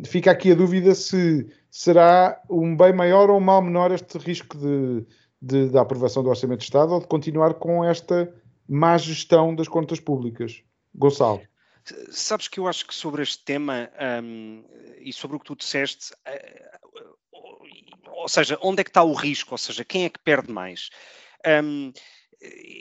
[0.04, 4.56] fica aqui a dúvida se será um bem maior ou um mal menor este risco
[4.58, 5.06] de,
[5.40, 8.30] de, da aprovação do Orçamento de Estado ou de continuar com esta
[8.68, 10.62] má gestão das contas públicas.
[10.94, 11.40] Gonçalo.
[12.10, 13.90] Sabes que eu acho que sobre este tema
[14.22, 14.64] um,
[14.98, 17.14] e sobre o que tu disseste, uh,
[18.06, 19.52] ou seja, onde é que está o risco?
[19.52, 20.88] Ou seja, quem é que perde mais?
[21.46, 21.92] Um,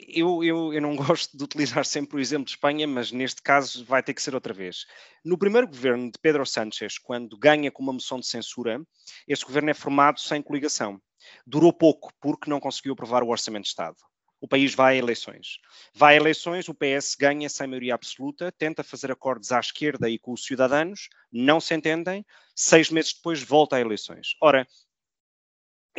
[0.08, 3.84] eu, eu, eu, não gosto de utilizar sempre o exemplo de Espanha, mas neste caso
[3.84, 4.86] vai ter que ser outra vez.
[5.24, 8.82] No primeiro governo de Pedro Sánchez, quando ganha com uma moção de censura,
[9.26, 11.00] esse governo é formado sem coligação.
[11.46, 13.96] Durou pouco porque não conseguiu aprovar o Orçamento de Estado.
[14.44, 15.58] O país vai a eleições.
[15.94, 20.18] Vai a eleições, o PS ganha sem maioria absoluta, tenta fazer acordos à esquerda e
[20.18, 22.22] com os cidadãos, não se entendem,
[22.54, 24.36] seis meses depois volta a eleições.
[24.42, 24.66] Ora,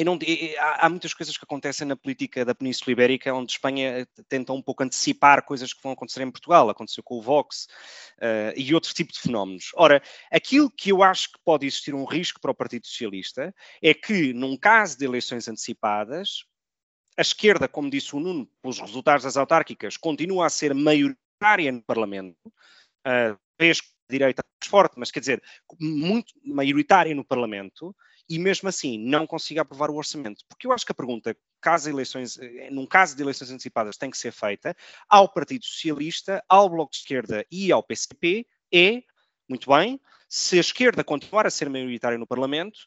[0.03, 0.19] não,
[0.60, 4.62] há, há, muitas coisas que acontecem na política da Península Ibérica, onde Espanha tenta um
[4.62, 7.65] pouco antecipar coisas que vão acontecer em Portugal, aconteceu com o Vox
[8.17, 9.71] uh, e outros tipos de fenómenos.
[9.73, 13.91] Ora, aquilo que eu acho que pode existir um risco para o Partido Socialista é
[13.95, 16.45] que, num caso de eleições antecipadas,
[17.17, 21.82] a esquerda, como disse o Nuno, pelos resultados das autárquicas, continua a ser maioritária no
[21.82, 25.43] Parlamento, uh, vez a direita mais forte, mas quer dizer,
[25.80, 27.95] muito maioritária no Parlamento,
[28.28, 30.43] e mesmo assim não consiga aprovar o orçamento.
[30.49, 34.10] Porque eu acho que a pergunta, caso eleições, eh, num caso de eleições antecipadas, tem
[34.10, 34.75] que ser feita
[35.08, 39.04] ao Partido Socialista, ao Bloco de Esquerda e ao PCP é,
[39.47, 42.80] muito bem, se a esquerda continuar a ser maioritária no Parlamento,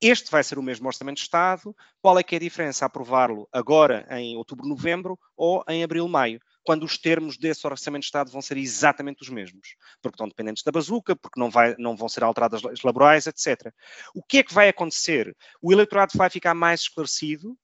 [0.00, 1.74] este vai ser o mesmo Orçamento de Estado.
[2.00, 6.40] Qual é que é a diferença aprová-lo agora em outubro, novembro ou em abril, maio?
[6.66, 10.64] quando os termos desse Orçamento de Estado vão ser exatamente os mesmos, porque estão dependentes
[10.64, 13.72] da bazuca, porque não, vai, não vão ser alteradas as laborais, etc.
[14.12, 15.34] O que é que vai acontecer?
[15.62, 17.56] O eleitorado vai ficar mais esclarecido?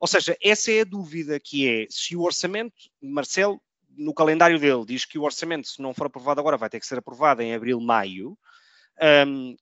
[0.00, 3.60] Ou seja, essa é a dúvida que é, se o orçamento, Marcelo,
[3.90, 6.86] no calendário dele, diz que o orçamento, se não for aprovado agora, vai ter que
[6.86, 8.38] ser aprovado em abril, maio,
[9.26, 9.56] um,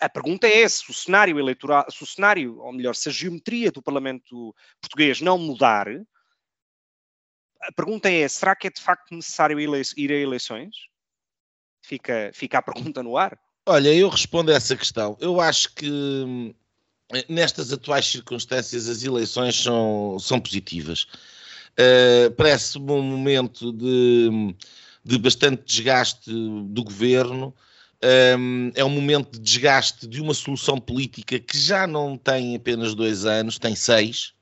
[0.00, 3.70] a pergunta é se o cenário eleitoral, se o cenário, ou melhor, se a geometria
[3.70, 5.86] do Parlamento português não mudar,
[7.60, 10.74] a pergunta é: será que é de facto necessário ir a eleições?
[11.82, 13.38] Fica, fica a pergunta no ar.
[13.66, 15.16] Olha, eu respondo a essa questão.
[15.20, 16.54] Eu acho que hum,
[17.28, 21.06] nestas atuais circunstâncias as eleições são, são positivas.
[21.72, 24.54] Uh, Parece-me um momento de,
[25.04, 27.54] de bastante desgaste do governo.
[28.02, 32.94] Um, é um momento de desgaste de uma solução política que já não tem apenas
[32.94, 34.32] dois anos, tem seis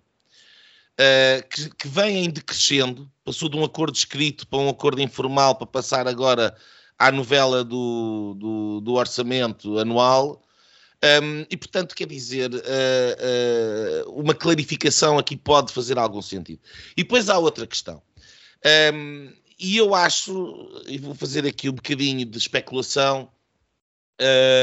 [0.99, 5.67] uh, que, que vêm decrescendo, passou de um acordo escrito para um acordo informal para
[5.67, 6.55] passar agora
[6.99, 10.43] à novela do, do, do orçamento anual.
[11.23, 16.61] Um, e, portanto, quer dizer, uh, uh, uma clarificação aqui pode fazer algum sentido.
[16.97, 18.03] E depois há outra questão.
[18.93, 23.31] Um, e eu acho, e vou fazer aqui um bocadinho de especulação,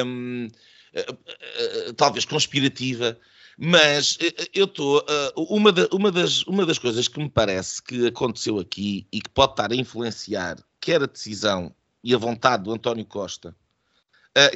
[0.06, 3.18] um, uh, talvez conspirativa,
[3.58, 5.04] mas eh, eh, eu estou.
[5.36, 9.54] Uma, uma, das, uma das coisas que me parece que aconteceu aqui e que pode
[9.54, 13.56] estar a influenciar quer a decisão e a vontade do António Costa,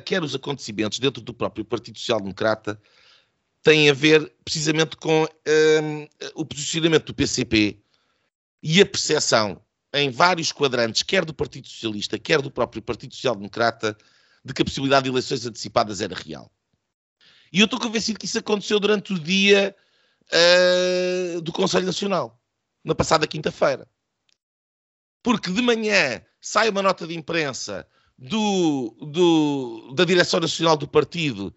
[0.06, 2.80] quer os acontecimentos dentro do próprio Partido Social Democrata,
[3.64, 5.26] tem a ver precisamente com
[6.36, 7.82] o posicionamento do PCP
[8.62, 9.60] e a percepção
[9.94, 13.98] em vários quadrantes, quer do Partido Socialista, quer do próprio Partido Social Democrata,
[14.44, 16.52] de que a possibilidade de eleições antecipadas era real.
[17.52, 19.76] E eu estou convencido que isso aconteceu durante o dia
[20.32, 22.40] uh, do Conselho Nacional,
[22.84, 23.88] na passada quinta-feira.
[25.24, 31.54] Porque de manhã sai uma nota de imprensa do, do, da Direção Nacional do Partido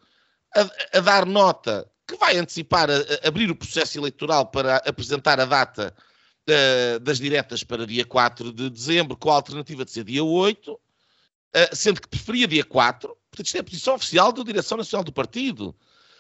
[0.55, 5.41] a, a dar nota que vai antecipar, a, a, abrir o processo eleitoral para apresentar
[5.41, 5.95] a data
[6.49, 10.73] uh, das diretas para dia 4 de dezembro, com a alternativa de ser dia 8,
[10.73, 10.81] uh,
[11.73, 15.13] sendo que preferia dia 4, Portanto, isto é a posição oficial da Direção Nacional do
[15.13, 15.75] Partido,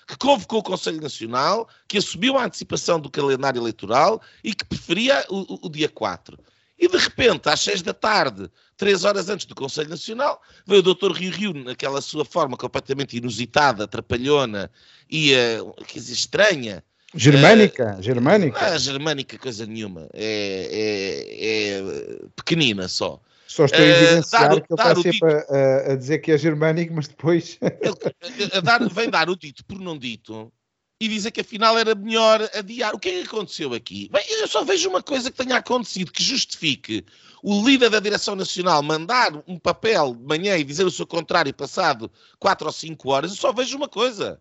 [0.08, 5.22] que convocou o Conselho Nacional, que assumiu a antecipação do calendário eleitoral e que preferia
[5.28, 6.38] o, o, dia 4.
[6.78, 10.94] E de repente, às 6 da tarde, três horas antes do Conselho Nacional, veio o
[10.94, 11.12] Dr.
[11.12, 14.70] Rio Rio, naquela sua forma completamente inusitada, trapalhona
[15.08, 16.82] e, uh, quer dizer, estranha,
[17.14, 18.58] Germânica, uh, germânica.
[18.58, 23.20] Não é germânica coisa nenhuma, é, é, é pequenina só.
[23.52, 26.38] Só estou a eh, evidenciar uh, que ele está sempre a, a, dizer que é
[26.38, 27.58] germânico, mas depois.
[27.60, 30.50] Ele, dar, vem dar o dito por não dito
[30.98, 32.94] e dizer que afinal era melhor adiar.
[32.94, 34.08] O que é que aconteceu aqui?
[34.10, 37.04] Bem, eu só vejo uma coisa que tenha acontecido que justifique
[37.42, 41.52] o líder da Direção Nacional mandar um papel de manhã e dizer o seu contrário
[41.52, 43.32] passado 4 ou 5 horas.
[43.32, 44.40] Eu só vejo uma coisa.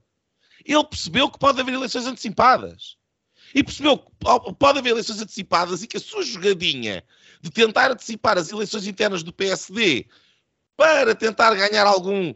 [0.63, 2.95] Ele percebeu que pode haver eleições antecipadas.
[3.53, 4.09] E percebeu que
[4.57, 7.03] pode haver eleições antecipadas e que a sua jogadinha
[7.41, 10.05] de tentar antecipar as eleições internas do PSD
[10.77, 12.35] para tentar ganhar algum uh,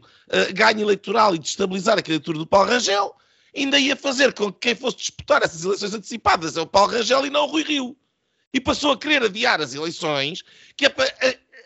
[0.54, 3.14] ganho eleitoral e destabilizar a candidatura do Paulo Rangel,
[3.56, 7.26] ainda ia fazer com que quem fosse disputar essas eleições antecipadas é o Paulo Rangel
[7.26, 7.96] e não o Rui Rio.
[8.52, 10.42] E passou a querer adiar as eleições,
[10.76, 11.06] que é para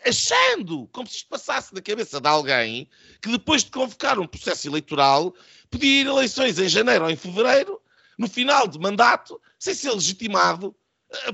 [0.05, 2.89] achando, como se isto passasse na cabeça de alguém
[3.21, 5.33] que depois de convocar um processo eleitoral
[5.69, 7.79] podia ir a eleições em janeiro ou em fevereiro,
[8.17, 10.75] no final de mandato, sem ser legitimado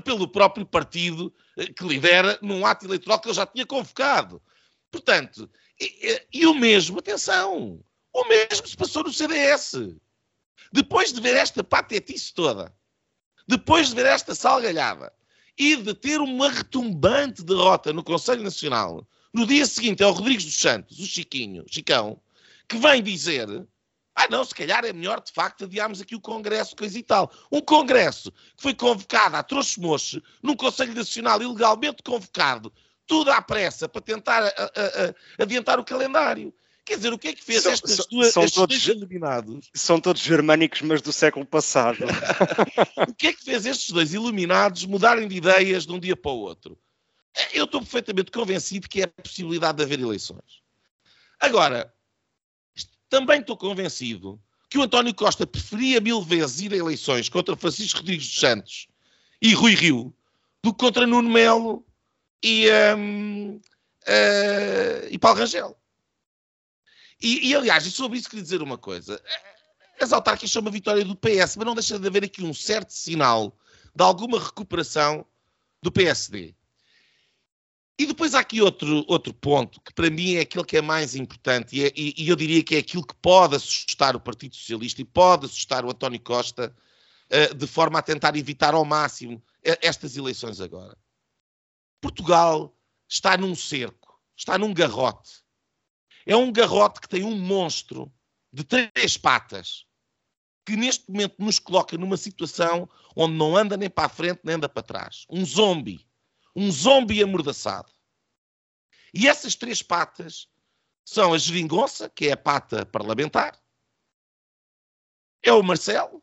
[0.04, 4.42] pelo próprio partido uh, que lidera num ato eleitoral que ele já tinha convocado.
[4.90, 7.80] Portanto, e, e, o mesmo, atenção,
[8.12, 9.74] o mesmo se passou no CDS.
[10.72, 12.74] Depois de ver esta patetice toda,
[13.46, 15.12] depois de ver esta salgalhada
[15.56, 20.44] e de ter uma retumbante derrota no Conselho Nacional, no dia seguinte é o Rodrigues
[20.44, 22.20] dos Santos, o Chiquinho, Chicão,
[22.68, 23.48] que vem dizer
[24.18, 27.30] ah, não, se calhar é melhor, de facto, adiarmos aqui o Congresso, coisa e tal.
[27.52, 32.72] Um Congresso que foi convocado a troço-moche, num Conselho Nacional ilegalmente convocado,
[33.06, 36.52] tudo à pressa, para tentar a, a, a, adiantar o calendário.
[36.84, 39.70] Quer dizer, o que é que fez são, estas duas, são todos, dois iluminados?
[39.72, 41.98] São todos germânicos, mas do século passado.
[43.08, 46.32] o que é que fez estes dois iluminados mudarem de ideias de um dia para
[46.32, 46.76] o outro?
[47.52, 50.60] Eu estou perfeitamente convencido que é a possibilidade de haver eleições.
[51.38, 51.94] Agora,
[53.08, 58.00] também estou convencido que o António Costa preferia mil vezes ir a eleições contra Francisco
[58.00, 58.88] Rodrigues dos Santos
[59.40, 60.14] e Rui Rio
[60.62, 61.86] do que contra Nuno Melo
[62.42, 62.66] e,
[62.96, 65.76] um, uh, e Paulo Rangel.
[67.20, 69.20] E, e, aliás, sobre isso queria dizer uma coisa.
[70.00, 72.92] As autárquicas são uma vitória do PS, mas não deixa de haver aqui um certo
[72.92, 73.56] sinal
[73.94, 75.26] de alguma recuperação
[75.82, 76.54] do PSD.
[77.98, 81.16] E depois há aqui outro, outro ponto, que para mim é aquele que é mais
[81.16, 84.54] importante, e, é, e, e, eu diria que é aquilo que pode assustar o Partido
[84.54, 86.72] Socialista e pode assustar o António Costa,
[87.28, 90.96] uh, de forma a tentar evitar ao máximo estas eleições agora.
[92.00, 92.72] Portugal
[93.08, 95.42] está num cerco, está num garrote.
[96.24, 98.12] É um garrote que tem um monstro
[98.52, 99.84] de três patas,
[100.64, 104.54] que neste momento nos coloca numa situação onde não anda nem para a frente nem
[104.54, 105.24] anda para trás.
[105.28, 106.06] Um zombie.
[106.58, 107.92] Um zombie amordaçado.
[109.14, 110.48] E essas três patas
[111.04, 113.58] são a geringonça, que é a pata parlamentar,
[115.42, 116.22] é o Marcelo,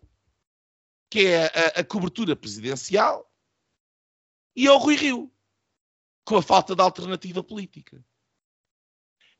[1.09, 3.31] que é a, a cobertura presidencial,
[4.55, 5.33] e é o Rui Rio,
[6.23, 8.05] com a falta de alternativa política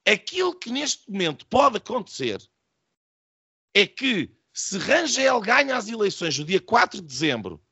[0.06, 2.40] aquilo que neste momento pode acontecer
[3.74, 7.65] é que se Rangel ganha as eleições no dia 4 de dezembro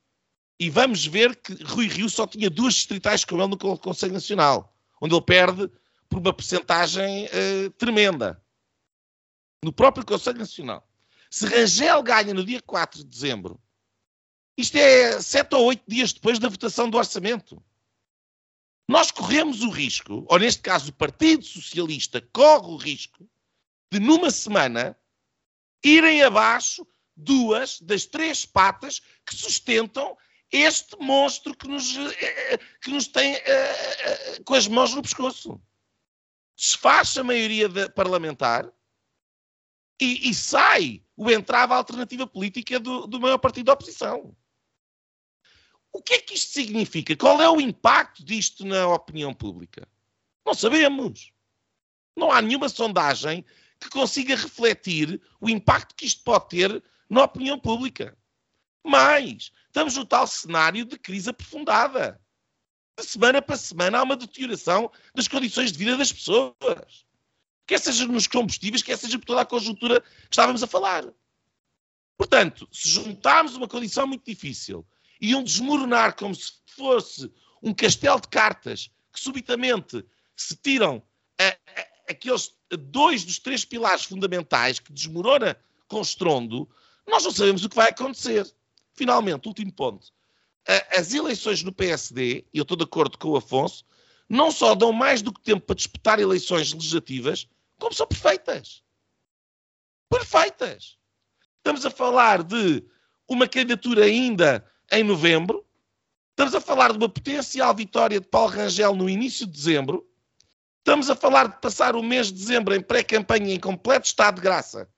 [0.63, 4.73] e vamos ver que Rui Rio só tinha duas distritais com ele no Conselho Nacional,
[5.01, 5.69] onde ele perde
[6.07, 8.41] por uma percentagem uh, tremenda.
[9.61, 10.87] No próprio Conselho Nacional.
[11.29, 13.61] Se Rangel ganha no dia 4 de dezembro,
[14.57, 17.61] isto é sete ou oito dias depois da votação do orçamento.
[18.87, 23.29] Nós corremos o risco, ou neste caso o Partido Socialista corre o risco,
[23.91, 24.97] de numa semana
[25.83, 30.15] irem abaixo duas das três patas que sustentam
[30.53, 35.59] este monstro que nos, eh, que nos tem uh, com as mãos no pescoço.
[36.55, 38.71] Desfaz a maioria parlamentar
[39.99, 44.35] e, e, sai o entrave à alternativa política do, do maior partido da oposição.
[45.91, 47.15] O que é que isto significa?
[47.15, 49.87] Qual é o impacto disto na opinião pública?
[50.45, 51.31] Não sabemos.
[52.15, 53.43] Não há nenhuma sondagem
[53.79, 58.15] que consiga refletir o impacto que isto pode ter na opinião pública.
[58.83, 62.19] Mas estamos no tal cenário de crise aprofundada.
[62.99, 67.05] De semana para semana há uma deterioração das condições de vida das pessoas.
[67.65, 71.05] Quer seja nos combustíveis, quer seja por toda a conjuntura que estávamos a falar.
[72.17, 74.85] Portanto, se juntarmos uma condição muito difícil
[75.19, 81.01] iam desmoronar como se fosse um castelo de cartas que subitamente se tiram
[81.39, 86.69] a, a, aqueles dois dos três pilares fundamentais que desmorona com estrondo,
[87.07, 88.51] nós não sabemos o que vai acontecer.
[88.93, 90.07] Finalmente, último ponto.
[90.95, 93.83] As eleições no PSD, e eu estou de acordo com o Afonso,
[94.29, 98.81] não só dão mais do que tempo para disputar eleições legislativas, como são perfeitas.
[100.09, 100.97] Perfeitas.
[101.57, 102.83] Estamos a falar de
[103.27, 105.65] uma candidatura ainda em novembro.
[106.31, 110.07] Estamos a falar de uma potencial vitória de Paulo Rangel no início de dezembro.
[110.79, 114.41] Estamos a falar de passar o mês de dezembro em pré-campanha em completo estado de
[114.41, 114.89] graça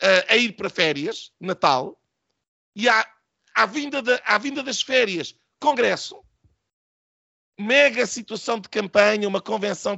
[0.00, 2.01] a, a ir para férias, Natal.
[2.74, 3.06] E à,
[3.54, 6.20] à, vinda de, à vinda das férias, Congresso.
[7.58, 9.96] Mega situação de campanha, uma convenção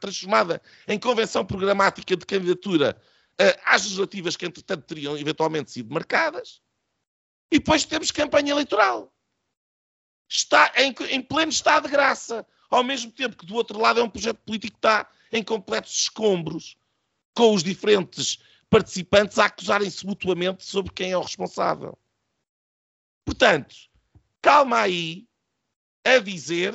[0.00, 2.96] transformada em convenção programática de candidatura
[3.40, 6.62] uh, às legislativas que, entretanto, teriam eventualmente sido marcadas.
[7.52, 9.12] E depois temos campanha eleitoral.
[10.26, 12.46] Está em, em pleno estado de graça.
[12.70, 15.92] Ao mesmo tempo que do outro lado é um projeto político que está em completos
[15.92, 16.78] escombros,
[17.34, 18.38] com os diferentes
[18.70, 21.98] participantes a acusarem-se mutuamente sobre quem é o responsável.
[23.24, 23.74] Portanto,
[24.42, 25.26] calma aí
[26.04, 26.74] a dizer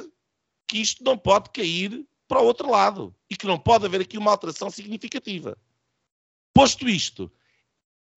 [0.67, 4.17] que isto não pode cair para o outro lado e que não pode haver aqui
[4.17, 5.57] uma alteração significativa.
[6.53, 7.31] Posto isto,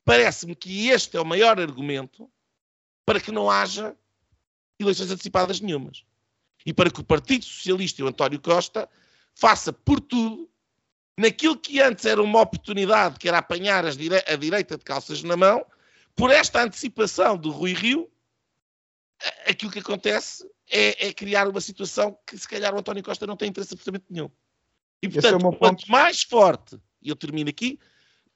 [0.04, 2.30] parece-me que este é o maior argumento
[3.04, 3.96] para que não haja
[4.78, 6.04] eleições antecipadas nenhumas.
[6.64, 8.88] E para que o Partido Socialista e o António Costa
[9.34, 10.48] faça por tudo
[11.18, 15.36] naquilo que antes era uma oportunidade, que era apanhar dire a direita de calças na
[15.36, 15.64] mão,
[16.14, 18.10] por esta antecipação do Rui Rio,
[19.46, 23.36] aquilo que acontece é, é, criar uma situação que se calhar o António Costa não
[23.36, 24.30] tem interesse absolutamente nenhum.
[25.02, 27.78] E portanto, é quanto mais forte, e eu termino aqui,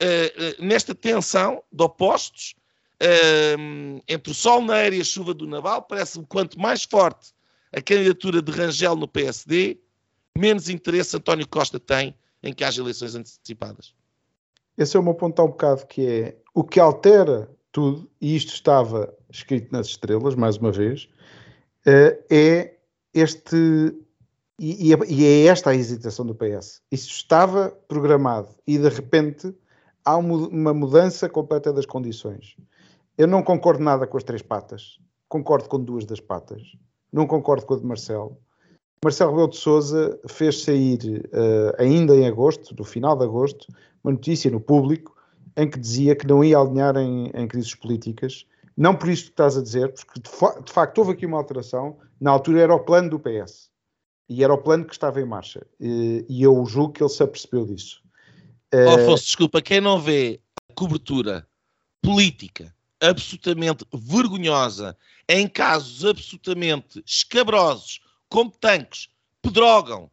[0.02, 2.54] uh, uh, nesta tensão de opostos,
[3.02, 7.32] uh, entre o sol na área e a chuva do naval, parece-me quanto mais forte
[7.72, 9.78] a candidatura de Rangel no PSD,
[10.36, 13.94] menos interesse António Costa tem em que haja eleições antecipadas.
[14.76, 18.36] Esse é o meu ponto há um bocado, que é o que altera tudo, e
[18.36, 21.08] isto estava escrito nas estrelas, mais uma vez,
[21.86, 22.74] eh, é
[23.14, 23.94] este.
[24.58, 26.80] E, é esta a hesitação do PS.
[26.90, 29.54] Isso estava programado e de repente
[30.02, 32.56] há uma mudança completa das condições.
[33.18, 36.62] Eu não concordo nada com as três patas, concordo com duas das patas,
[37.12, 38.38] não concordo com a de Marcelo.
[39.04, 43.66] Marcelo Rebelo de Souza fez sair, uh, ainda em agosto, no final de agosto,
[44.02, 45.14] uma notícia no público
[45.56, 48.46] em que dizia que não ia alinhar em, em crises políticas.
[48.76, 51.38] Não por isto que estás a dizer, porque de, fa de, facto houve aqui uma
[51.38, 51.98] alteração.
[52.20, 53.70] Na altura era o plano do PS.
[54.28, 55.66] E era o plano que estava em marcha.
[55.80, 58.02] E, eu julgo que ele se apercebeu disso.
[58.74, 58.90] Uh...
[58.90, 61.46] Afonso, desculpa, quem não vê a cobertura
[62.02, 64.96] política absolutamente vergonhosa,
[65.28, 69.08] em casos absolutamente escabrosos, como tanques,
[69.40, 70.04] pedrogam,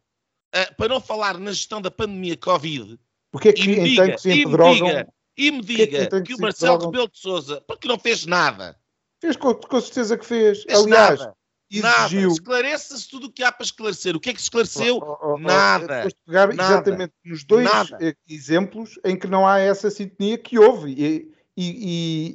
[0.54, 2.98] uh, para não falar na gestão da pandemia Covid.
[3.32, 4.88] Porque é que em diga, tanques e pedrogam...
[4.88, 8.78] Diga, e me diga que, que o Marcelo Rebelo de Sousa, porque não fez nada.
[9.20, 10.62] Fez com, com certeza que fez.
[10.62, 11.34] fez Aliás, nada.
[11.70, 12.20] exigiu.
[12.20, 12.32] Nada.
[12.32, 14.14] Esclareça-se tudo o que há para esclarecer.
[14.14, 14.98] O que é que se esclareceu?
[14.98, 16.08] Oh, oh, oh, nada.
[16.26, 16.74] pegar nada.
[16.74, 18.16] exatamente nos dois nada.
[18.28, 20.92] exemplos em que não há essa sintonia que houve.
[20.92, 22.34] E, e, e,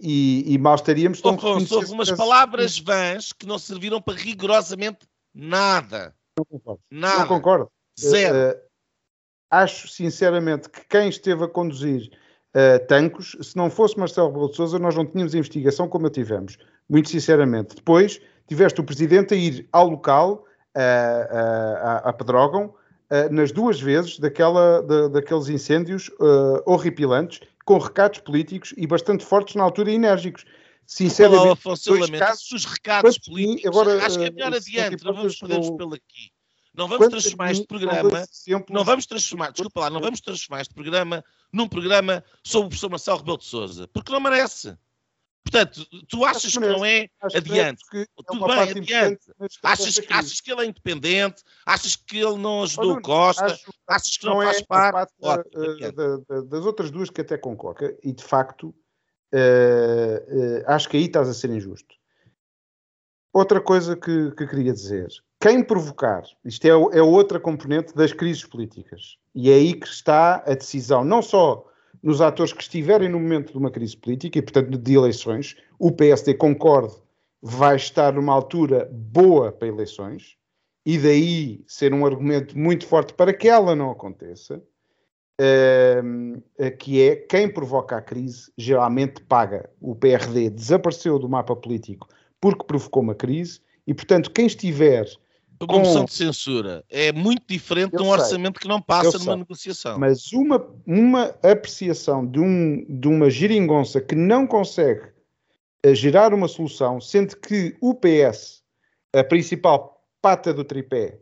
[0.51, 5.07] e, e mal estaríamos tão Afonso, houve umas palavras vãs que não serviram para rigorosamente
[5.33, 6.15] nada.
[6.37, 6.81] Não concordo.
[6.89, 7.19] Nada.
[7.19, 7.71] Não concordo.
[7.99, 8.57] Zero.
[8.57, 8.61] Uh,
[9.51, 12.09] acho sinceramente que quem esteve a conduzir
[12.55, 16.09] uh, Tancos, se não fosse Marcelo Rebelo de Sousa, nós não tínhamos investigação como a
[16.09, 16.57] tivemos,
[16.89, 17.75] muito sinceramente.
[17.75, 20.45] Depois tiveste o Presidente a ir ao local,
[20.75, 22.73] uh, uh, a Pedrógão,
[23.31, 26.11] nas duas vezes daquela, de, daqueles incêndios
[26.63, 30.45] horripilantes, com recados políticos e bastante fortes na altura e enérgicos.
[30.85, 35.13] Sinceramente, Olá, Afonso, dois casos, os recados políticos, agora, acho que é melhor adiante, não
[35.15, 36.31] vamos perder pelo aqui.
[36.79, 38.25] Não vamos transformar este programa,
[38.69, 42.89] não vamos transformar, desculpa lá, não vamos transformar este programa num programa sobre o professor
[42.89, 44.77] Marcelo Rebelo de Sousa, porque não merece.
[45.43, 47.83] Portanto, tu achas que não é adiante?
[47.93, 49.19] É Tudo bem, adiante.
[49.61, 51.43] Achas, achas que ele é independente?
[51.65, 53.59] Achas que ele não ajudou o Costa?
[53.85, 55.13] Achas que não, não faz é parte?
[55.19, 57.93] uh, das outras duas que até concordo.
[58.01, 58.69] E de facto,
[59.33, 61.93] uh, uh, acho que aí estás a ser injusto.
[63.33, 65.09] Outra coisa que, que queria dizer:
[65.39, 70.43] quem provocar, isto é, é outra componente das crises políticas, e é aí que está
[70.45, 71.65] a decisão, não só
[72.03, 75.91] nos atores que estiverem no momento de uma crise política e, portanto, de eleições, o
[75.91, 76.93] PSD concorde,
[77.41, 80.37] vai estar numa altura boa para eleições,
[80.85, 84.61] e daí ser um argumento muito forte para que ela não aconteça,
[85.39, 89.69] uh, que é quem provoca a crise geralmente paga.
[89.79, 92.09] O PRD desapareceu do mapa político
[92.41, 95.05] porque provocou uma crise, e, portanto, quem estiver
[95.61, 99.31] uma moção de censura é muito diferente de um sei, orçamento que não passa numa
[99.31, 99.99] sei, negociação.
[99.99, 105.01] Mas uma, uma apreciação de, um, de uma geringonça que não consegue
[105.85, 108.63] uh, gerar uma solução, sendo que o PS,
[109.13, 111.19] a principal pata do tripé,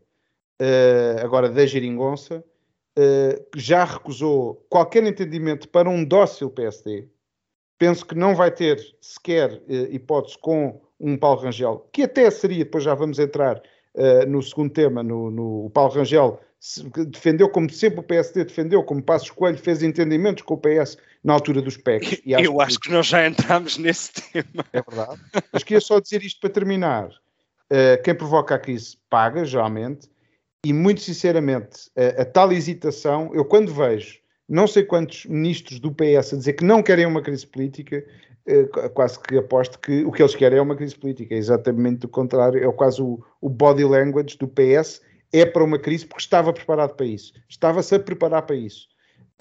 [0.62, 2.44] uh, agora da geringonça,
[2.98, 7.08] uh, já recusou qualquer entendimento para um dócil PSD.
[7.80, 9.62] Penso que não vai ter sequer
[9.92, 13.62] hipótese com um Paulo Rangel, que até seria, depois já vamos entrar
[13.98, 16.40] uh, no segundo tema, no, no o Paulo Rangel
[17.10, 21.34] defendeu, como sempre o PSD defendeu, como Passos Coelho fez entendimentos com o PS na
[21.34, 22.14] altura dos PECs.
[22.14, 24.66] Acho Eu acho que, que nós já entramos nesse tema.
[24.74, 25.22] É verdade.
[25.52, 27.10] Mas queria só dizer isto para terminar.
[27.72, 30.10] Uh, quem provoca a crise paga, geralmente,
[30.66, 35.92] e muito sinceramente, a, a tal hesitação, eu quando vejo não sei quantos ministros do
[35.92, 38.06] PS a dizer que não querem uma crise política, eh,
[38.94, 42.10] quase que aposto que o que eles querem é uma crise política, é exatamente o
[42.10, 45.02] contrário, é quase o, o body language do PS,
[45.34, 48.88] é para uma crise porque estava preparado para isso, estava-se a preparar para isso.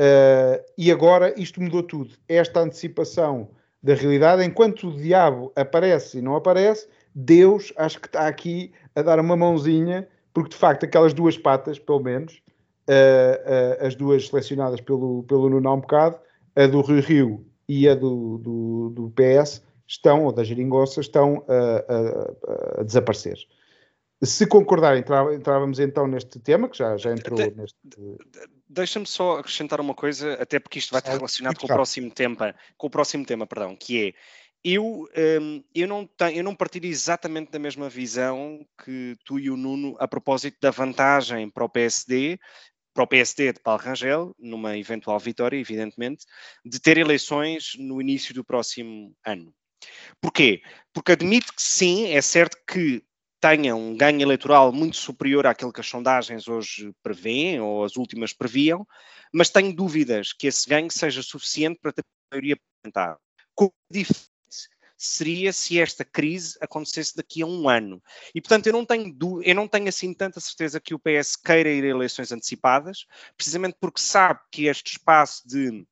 [0.00, 2.14] Uh, e agora isto mudou tudo.
[2.28, 3.48] Esta antecipação
[3.82, 9.02] da realidade, enquanto o diabo aparece e não aparece, Deus acho que está aqui a
[9.02, 12.42] dar uma mãozinha, porque de facto aquelas duas patas, pelo menos,
[12.88, 16.18] uh, uh, as duas selecionadas pelo, pelo Nuno há um bocado,
[16.54, 21.44] a do Rio Rio e a do, do, do PS, estão, ou da Geringonça, estão
[21.48, 23.38] a, a, a desaparecer.
[24.22, 25.04] Se concordarem,
[25.34, 27.76] entrávamos então neste tema, que já, já entrou de, neste.
[28.68, 32.54] Deixa-me só acrescentar uma coisa, até porque isto vai estar relacionado com o próximo tema,
[32.78, 34.14] com o próximo tema, perdão, que é
[34.64, 35.08] eu,
[35.40, 39.56] um, eu, não tenho, eu não partilho exatamente da mesma visão que tu e o
[39.56, 42.40] Nuno a propósito da vantagem para o PSD,
[42.96, 46.24] para o PSD de Paulo Rangel, numa eventual vitória, evidentemente,
[46.64, 49.52] de ter eleições no início do próximo ano.
[50.18, 50.62] Porquê?
[50.94, 53.04] Porque admito que sim, é certo que
[53.38, 58.32] tenha um ganho eleitoral muito superior àquele que as sondagens hoje prevêem ou as últimas
[58.32, 58.86] previam,
[59.30, 63.18] mas tenho dúvidas que esse ganho seja suficiente para ter a maioria parlamentar.
[63.54, 64.25] Como diferente
[64.96, 68.02] seria se esta crise acontecesse daqui a um ano.
[68.34, 71.70] E, portanto, eu não tenho, eu não tenho assim tanta certeza que o PS queira
[71.70, 75.86] ir a eleições antecipadas, precisamente porque sabe que este espaço de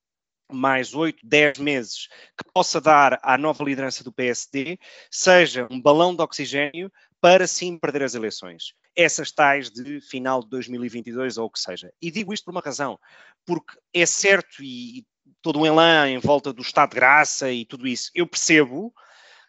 [0.53, 4.79] mais 8, 10 meses que possa dar à nova liderança do PSD
[5.11, 6.91] seja um balão de oxigênio
[7.21, 8.75] para sim perder as eleições.
[8.95, 11.91] Essas tais de final de 2022 ou o que seja.
[12.01, 12.99] E digo isto por uma razão,
[13.47, 15.05] porque é certo e
[15.43, 18.93] todo um elan em volta do estado de graça e tudo isso, eu percebo,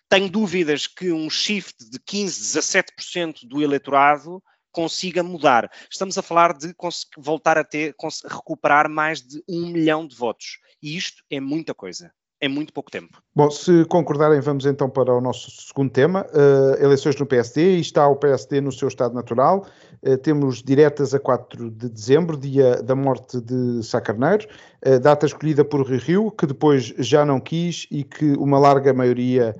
[0.10, 5.72] tenho dúvidas que um shift de 15, 17% do eleitorado consiga mudar.
[5.90, 6.76] Estamos a falar de
[7.18, 7.96] voltar a ter,
[8.30, 10.60] recuperar mais de um milhão de votos.
[10.82, 13.22] E isto é muita coisa em muito pouco tempo.
[13.36, 17.82] Bom, se concordarem, vamos então para o nosso segundo tema, uh, eleições no PSD, e
[17.82, 19.66] está o PSD no seu estado natural,
[20.04, 24.48] uh, temos diretas a 4 de dezembro, dia da morte de Sá Carneiro,
[24.86, 28.94] uh, data escolhida por Rio Rio, que depois já não quis e que uma larga
[28.94, 29.56] maioria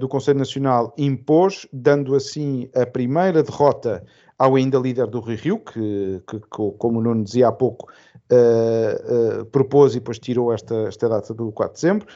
[0.00, 4.04] do Conselho Nacional impôs, dando assim a primeira derrota
[4.38, 7.88] ao ainda líder do Rio Rio, que, que, que como o Nuno dizia há pouco,
[8.30, 12.06] uh, uh, propôs e depois tirou esta, esta data do 4 de dezembro.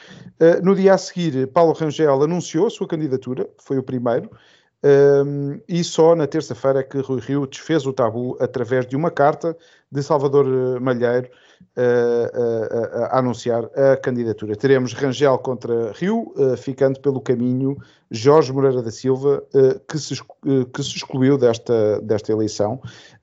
[0.41, 4.31] Uh, no dia a seguir, Paulo Rangel anunciou a sua candidatura, foi o primeiro,
[4.85, 9.13] um, e só na terça-feira é que Rui Rio desfez o tabu através de uma
[9.13, 9.57] carta
[9.93, 11.29] de Salvador Malheiro
[13.09, 14.57] a anunciar a candidatura.
[14.57, 17.77] Teremos Rangel contra Rio, ficando pelo caminho
[18.11, 19.45] Jorge Moreira da Silva,
[19.87, 20.17] que se,
[20.75, 22.81] que se excluiu desta, desta eleição.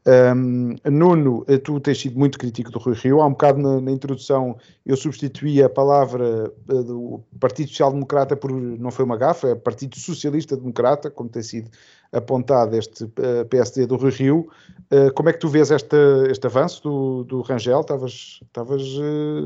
[0.09, 3.21] Um, Nuno, tu tens sido muito crítico do Rui Rio.
[3.21, 8.35] Há um bocado na, na introdução eu substituí a palavra uh, do Partido Social Democrata
[8.35, 11.69] por, não foi uma gafa, é Partido Socialista Democrata, como tem sido
[12.11, 14.49] apontado este uh, eh, PSD do Rui Rio.
[14.91, 15.95] Uh, como é que tu vês este,
[16.43, 17.81] avanço do, do Rangel?
[17.81, 18.81] Estavas, estavas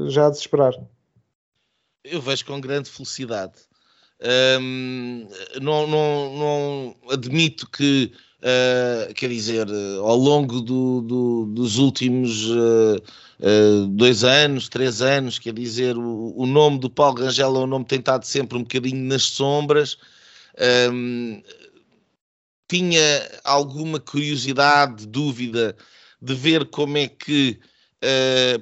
[0.07, 0.73] já a desesperar.
[2.05, 3.53] Eu vejo com grande felicidade.
[4.61, 5.27] Um,
[5.61, 8.13] não, não, não admito que
[8.43, 9.65] Uh, quer dizer,
[10.01, 12.97] ao longo do, do, dos últimos uh,
[13.39, 17.67] uh, dois anos, três anos, quer dizer, o, o, nome do Paulo Rangel é um
[17.67, 19.97] nome tentado sempre um bocadinho nas sombras.
[20.91, 21.41] Um,
[22.67, 25.77] tinha alguma curiosidade, dúvida
[26.21, 27.59] de ver como é que,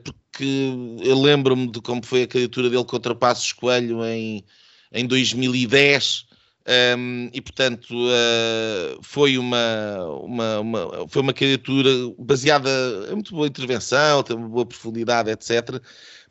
[0.03, 4.43] porque eu lembro-me de como foi a candidatura dele contra Passos Coelho em,
[4.91, 6.25] em 2010
[6.67, 11.89] um, e portanto uh, foi uma, uma, uma, foi uma candidatura
[12.19, 12.69] baseada
[13.09, 15.81] em muito boa intervenção, tem uma boa profundidade, etc.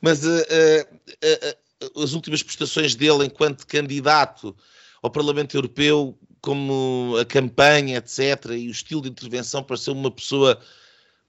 [0.00, 4.56] Mas uh, uh, as últimas prestações dele enquanto candidato
[5.02, 10.10] ao Parlamento Europeu, como a campanha, etc., e o estilo de intervenção para ser uma
[10.10, 10.60] pessoa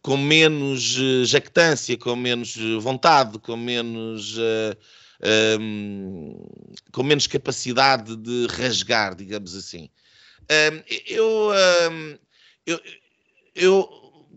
[0.01, 4.37] com menos jactância, com menos vontade, com menos
[5.59, 6.43] um,
[6.91, 9.89] com menos capacidade de rasgar, digamos assim.
[10.49, 11.51] Um, eu,
[11.91, 12.17] um,
[12.65, 12.79] eu,
[13.55, 13.89] eu,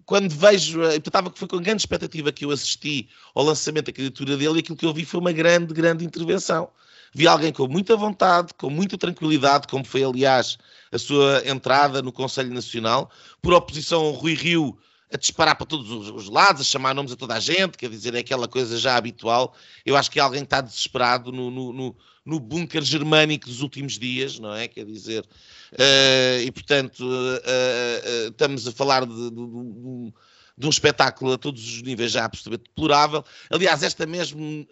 [0.05, 4.37] quando vejo, eu estava foi com grande expectativa que eu assisti ao lançamento da candidatura
[4.37, 6.71] dele e aquilo que eu vi foi uma grande, grande intervenção.
[7.15, 10.59] Vi alguém com muita vontade, com muita tranquilidade, como foi, aliás,
[10.91, 13.09] a sua entrada no Conselho Nacional,
[13.41, 14.77] por oposição ao Rui Rio,
[15.13, 18.15] a disparar para todos os lados, a chamar nomes a toda a gente, quer dizer,
[18.15, 19.55] é aquela coisa já habitual.
[19.85, 24.39] Eu acho que alguém está desesperado no, no, no, no bunker germânico dos últimos dias,
[24.39, 24.67] não é?
[24.67, 25.25] Quer dizer,
[25.73, 30.13] uh, e portanto, uh, uh, estamos a falar de, de, de,
[30.59, 33.25] de, um espetáculo a todos os níveis já absolutamente deplorável.
[33.51, 34.67] Aliás, esta mesmo.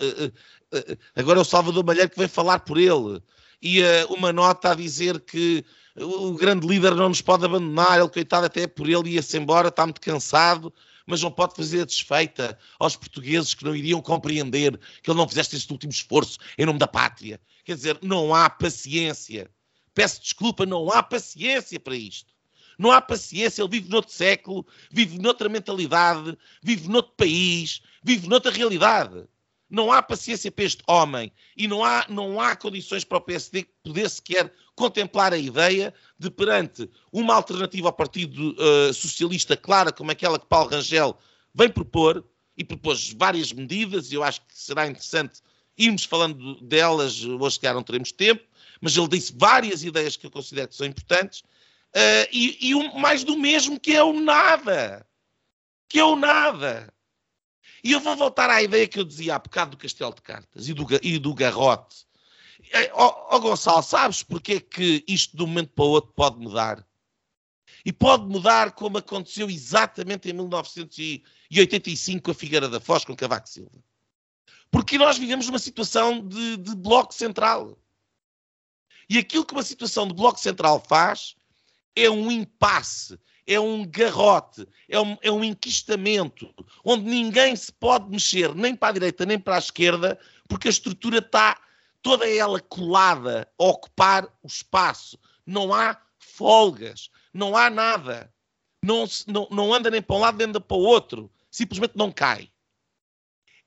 [1.15, 3.23] agora é o Salvador Malheiro que vem falar por ele.
[3.63, 5.65] E uma nota a dizer que
[5.97, 9.85] o grande líder não nos pode abandonar, ele, coitado, até por ele ia-se embora, está
[9.87, 10.73] muito cansado,
[11.07, 15.29] mas não pode fazer a desfeita aos portugueses que não iriam compreender que ele não
[15.29, 17.41] fizesse este último esforço em nome da pátria.
[17.65, 19.51] Quer dizer, não há paciência.
[19.95, 22.33] Peço desculpa, não há paciência para isto.
[22.79, 28.51] Não há paciência, ele vive noutro século, vive noutra mentalidade, vive noutro país, vive noutra
[28.51, 29.25] realidade.
[29.73, 33.67] Não há paciência para este homem e não há, não há condições para o PSD
[33.83, 40.11] poder sequer contemplar a ideia de, perante uma alternativa ao Partido uh, Socialista clara, como
[40.11, 41.17] aquela que Paulo Rangel
[41.55, 42.23] vem propor,
[42.55, 45.41] e propôs várias medidas, e eu acho que será interessante
[45.79, 48.45] irmos falando delas, hoje se não teremos tempo,
[48.79, 52.99] mas ele disse várias ideias que eu considero que são importantes, uh, e, e um,
[52.99, 55.07] mais do mesmo, que é o nada.
[55.89, 56.93] Que é o nada.
[57.83, 60.69] E eu vou voltar à ideia que eu dizia há bocado do castelo de cartas
[60.69, 62.07] e do, e do garrote.
[62.93, 66.13] Ó oh, oh, Gonçalo, sabes porque é que isto de um momento para o outro
[66.13, 66.87] pode mudar?
[67.85, 73.49] E pode mudar como aconteceu exatamente em 1985 com a Figueira da Foz, com Cavaco
[73.49, 73.83] Silva.
[74.71, 77.77] Porque nós vivemos uma situação de, de bloco central.
[79.09, 81.35] E aquilo que uma situação de bloco central faz
[81.97, 83.19] é um impasse
[83.53, 86.53] é um garrote, é um, é um enquistamento,
[86.85, 90.71] onde ninguém se pode mexer, nem para a direita nem para a esquerda, porque a
[90.71, 91.61] estrutura está
[92.01, 95.19] toda ela colada a ocupar o espaço.
[95.47, 98.33] Não há folgas, não há nada.
[98.83, 101.31] Não, não, não anda nem para um lado nem anda para o outro.
[101.51, 102.51] Simplesmente não cai.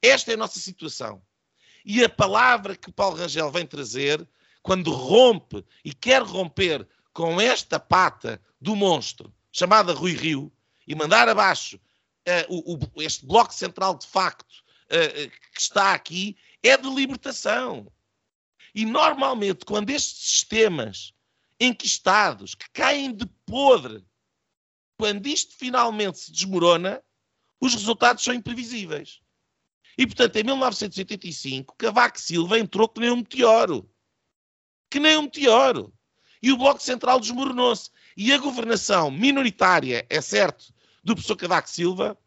[0.01, 1.21] Esta é a nossa situação.
[1.85, 4.27] E a palavra que Paulo Rangel vem trazer,
[4.61, 10.51] quando rompe e quer romper com esta pata do monstro, chamada Rui Rio
[10.85, 16.35] e mandar abaixo uh, o, o, este bloco central de facto uh, que está aqui
[16.61, 17.89] é de libertação.
[18.73, 21.13] E normalmente, quando estes sistemas
[21.57, 24.05] enquistados, que caem de podre,
[24.97, 27.01] quando isto finalmente se desmorona,
[27.61, 29.21] os resultados são imprevisíveis.
[29.97, 33.89] E, portanto, em 1985, Cavaco Silva entrou que nem um meteoro.
[34.89, 35.93] Que nem um meteoro.
[36.41, 37.89] E o Bloco Central desmoronou-se.
[38.15, 42.17] E a governação minoritária, é certo, do professor Cavaco Silva,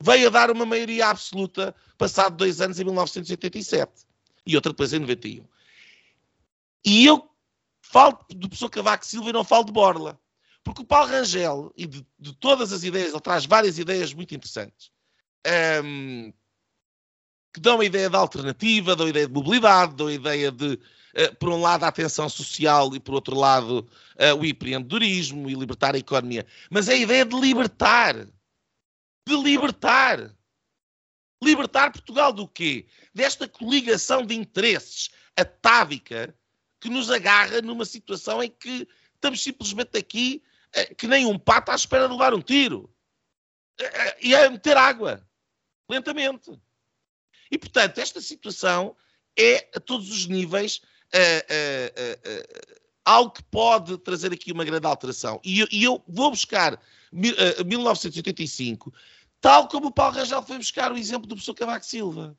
[0.00, 4.06] veio a dar uma maioria absoluta passado dois anos em 1987
[4.46, 5.44] e outra depois em 91.
[6.84, 7.28] E eu
[7.80, 10.18] falo do professor Cavaco Silva e não falo de Borla.
[10.62, 14.34] Porque o Paulo Rangel, e de, de todas as ideias, ele traz várias ideias muito
[14.34, 14.90] interessantes,
[17.52, 20.78] que dão a ideia de alternativa, dão a ideia de mobilidade, dão a ideia de
[21.14, 25.54] eh, por um lado, a atenção social e, por outro lado, uh, o empreendedorismo e
[25.54, 26.46] libertar a economia.
[26.70, 28.14] Mas a ideia de libertar.
[29.26, 30.34] De libertar.
[31.42, 32.86] Libertar Portugal do quê?
[33.14, 36.34] Desta coligação de interesses atávica
[36.80, 40.42] que nos agarra numa situação em que estamos simplesmente aqui
[40.76, 42.94] uh, que nem um pato à espera de levar um tiro.
[44.22, 45.26] e a meter água.
[45.88, 46.52] Lentamente.
[47.50, 48.96] E, portanto, esta situação
[49.38, 50.80] é, a todos os níveis,
[53.04, 55.40] algo que pode trazer aqui uma grande alteração.
[55.44, 56.80] E eu, e eu vou buscar
[57.12, 58.92] 1985,
[59.40, 62.36] tal como o Paulo Rangel foi buscar o exemplo do professor Cavaco Silva.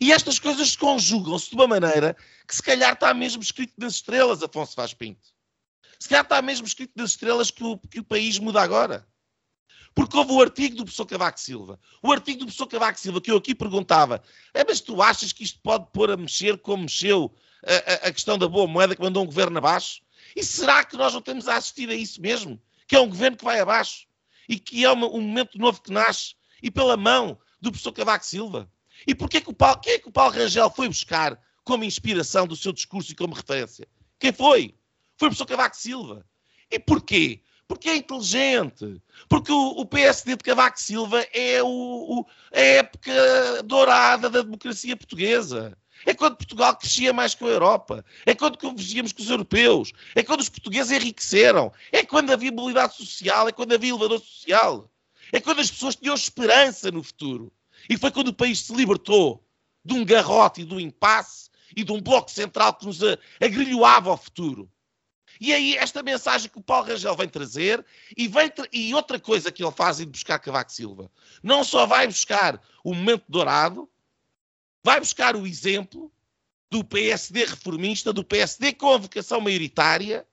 [0.00, 4.42] E estas coisas conjugam-se de uma maneira que se calhar está mesmo escrito nas estrelas,
[4.42, 5.26] Afonso Vaz Pinto.
[5.98, 9.06] Se calhar está mesmo escrito nas estrelas que o, que o país muda agora.
[9.98, 11.80] Porque houve o artigo do professor Cavaco Silva.
[12.00, 14.22] O artigo do professor Cavaco Silva que eu aqui perguntava,
[14.54, 17.34] é, mas tu achas que isto pode pôr a mexer como mexeu
[17.66, 20.00] a, a, questão da boa moeda que mandou um governo abaixo?
[20.36, 22.62] E será que nós não temos a assistir a isso mesmo?
[22.86, 24.06] Que é um governo que vai abaixo
[24.48, 28.24] e que é uma, um momento novo que nasce e pela mão do professor Cavaco
[28.24, 28.70] Silva?
[29.04, 32.46] E porquê que o Paulo, quem é que o Paulo Rangel foi buscar como inspiração
[32.46, 33.88] do seu discurso e como referência?
[34.20, 34.76] Quem foi?
[35.16, 36.24] Foi o professor Cavaco Silva.
[36.70, 37.42] E porquê?
[37.68, 39.00] Porque é inteligente.
[39.28, 44.96] Porque o, o PSD de Cavaco Silva é o, o, a época dourada da democracia
[44.96, 45.76] portuguesa.
[46.06, 48.04] É quando Portugal crescia mais que a Europa.
[48.24, 49.92] É quando convergíamos com os europeus.
[50.14, 51.70] É quando os portugueses enriqueceram.
[51.92, 53.48] É quando havia mobilidade social.
[53.48, 54.90] É quando havia elevador social.
[55.30, 57.52] É quando as pessoas tinham esperança no futuro.
[57.88, 59.44] E foi quando o país se libertou
[59.84, 63.00] de um garrote e de um impasse e de um bloco central que nos
[63.40, 64.70] agrilhoava ao futuro.
[65.40, 67.84] E aí, esta mensagem que o Paulo Rangel vem trazer,
[68.16, 71.10] e, vem tra e outra coisa que ele faz é buscar Cavaco Silva.
[71.42, 73.88] Não só vai buscar o momento dourado,
[74.82, 76.12] vai buscar o exemplo
[76.70, 80.26] do PSD reformista, do PSD com a vocação maioritária,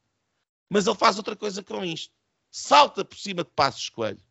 [0.70, 2.14] mas ele faz outra coisa com isto.
[2.52, 4.22] Salta por cima de Passos Coelho.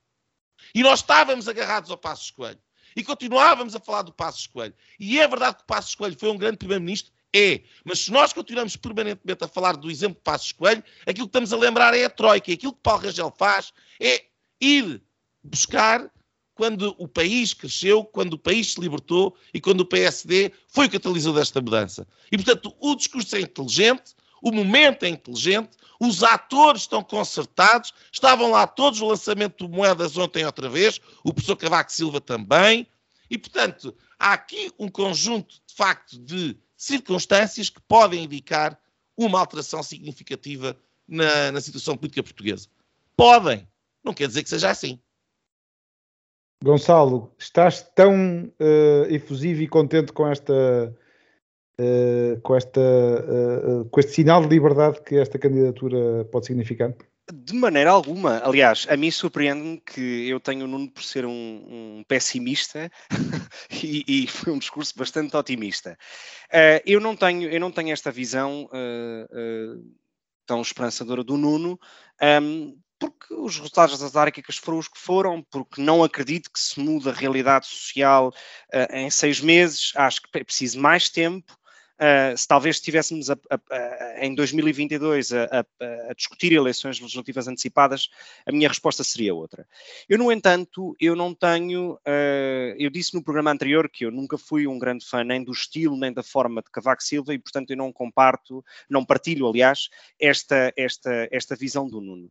[0.75, 2.61] E nós estávamos agarrados ao Passos Coelho.
[2.97, 4.75] E continuávamos a falar do Passos Coelho.
[4.99, 7.13] E é verdade que o Passos Coelho foi um grande primeiro-ministro?
[7.35, 7.63] É.
[7.85, 11.53] Mas se nós continuamos permanentemente a falar do exemplo de Passos Coelho, aquilo que estamos
[11.53, 12.49] a lembrar é a Troika.
[12.51, 14.23] E aquilo que Paulo Rangel faz é
[14.61, 15.03] ir
[15.43, 16.09] buscar
[16.55, 20.91] quando o país cresceu, quando o país se libertou e quando o PSD foi o
[20.91, 22.07] catalisador desta mudança.
[22.31, 28.53] E, portanto, o discurso é inteligente, o momento é inteligente, os atores estão concertados, estavam
[28.53, 32.87] lá todos o lançamento de moedas ontem outra vez, o professor Cavaco Silva também,
[33.29, 38.79] e portanto há aqui um conjunto de facto de circunstâncias que podem indicar
[39.17, 40.77] uma alteração significativa
[41.07, 42.69] na, na situação política portuguesa.
[43.17, 43.67] Podem,
[44.03, 44.99] não quer dizer que seja assim.
[46.63, 50.95] Gonçalo, estás tão uh, efusivo e contente com esta
[51.79, 56.95] uh, com, esta, uh, com este sinal de liberdade que esta candidatura pode significar?
[57.33, 58.43] De maneira alguma.
[58.45, 61.31] Aliás, a mim surpreende-me que eu tenho o Nuno por ser um,
[62.01, 62.91] um pessimista
[63.83, 65.97] e, e, foi um discurso bastante otimista.
[66.51, 69.97] Uh, eu, não tenho, eu não tenho esta visão uh, uh,
[70.45, 71.81] tão esperançadora do Nuno,
[72.21, 76.61] um, ehm, porque os resultados das autárquicas foram os que foram, porque não acredito que
[76.61, 78.33] se mude a realidade social
[78.91, 81.55] em seis meses, acho que é preciso mais tempo.
[81.95, 85.65] Uh, se talvez estivéssemos a, a, a, em 2022 a,
[86.17, 88.09] discutir eleições legislativas antecipadas,
[88.45, 89.67] a minha resposta seria outra.
[90.09, 94.37] Eu, no entanto, eu não tenho, uh, eu disse no programa anterior que eu nunca
[94.37, 97.71] fui um grande fã nem do estilo nem da forma de Cavaco Silva e, portanto,
[97.71, 99.89] eu não comparto, não partilho, aliás,
[100.19, 102.31] esta, esta, esta visão do Nuno.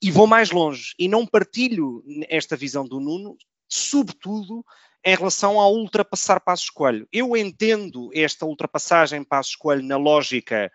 [0.00, 3.36] E vou mais longe, e não partilho esta visão do Nuno,
[3.68, 4.64] sobretudo
[5.04, 7.08] em relação a ultrapassar Passos Coelho.
[7.12, 10.70] Eu entendo esta ultrapassagem Passos Coelho na lógica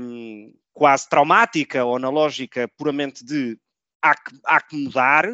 [0.00, 3.58] um, quase traumática ou na lógica puramente de
[4.02, 5.24] há que, há que mudar,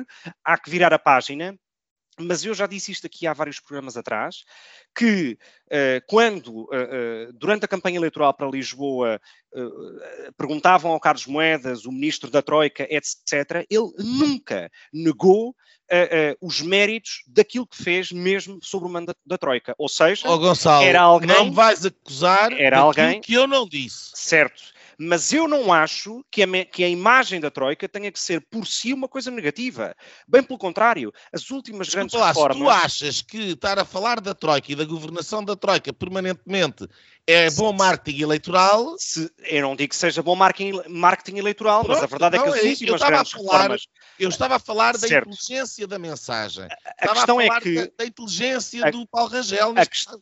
[0.45, 1.57] há que virar a página,
[2.21, 4.45] mas eu já disse isto aqui há vários programas atrás,
[4.95, 9.21] que uh, quando, uh, uh, durante a campanha eleitoral para Lisboa,
[10.39, 15.57] perguntavam ao Carlos Moedas, o ministro da Troika, etc., ele nunca negou
[16.41, 19.75] os méritos daquilo que fez mesmo sobre o mandato da Troika.
[19.77, 21.27] Ou seja, oh, Gonçalo, era alguém...
[21.27, 24.13] Não me vais acusar era alguém que eu não disse.
[24.15, 24.73] Certo
[25.03, 28.67] mas eu não acho que a, que a, imagem da Troika tenha que ser por
[28.67, 29.97] si uma coisa negativa.
[30.29, 32.59] Bem pelo contrário, as últimas grandes lá, reformas...
[32.59, 36.87] tu achas que estar a falar da Troika e da governação da Troika permanentemente
[37.27, 38.95] é bom marketing eleitoral...
[38.99, 42.49] Se, eu não digo que seja bom marketing, marketing eleitoral, Pronto, mas a verdade não,
[42.49, 43.89] é que as é últimas grandes falar, reformas...
[44.19, 45.31] Eu estava a falar da certo.
[45.31, 46.65] inteligência da mensagem.
[46.65, 47.75] A, a questão a é que...
[47.75, 49.73] Da, da inteligência a, do Paulo Rangel.
[49.79, 50.21] A,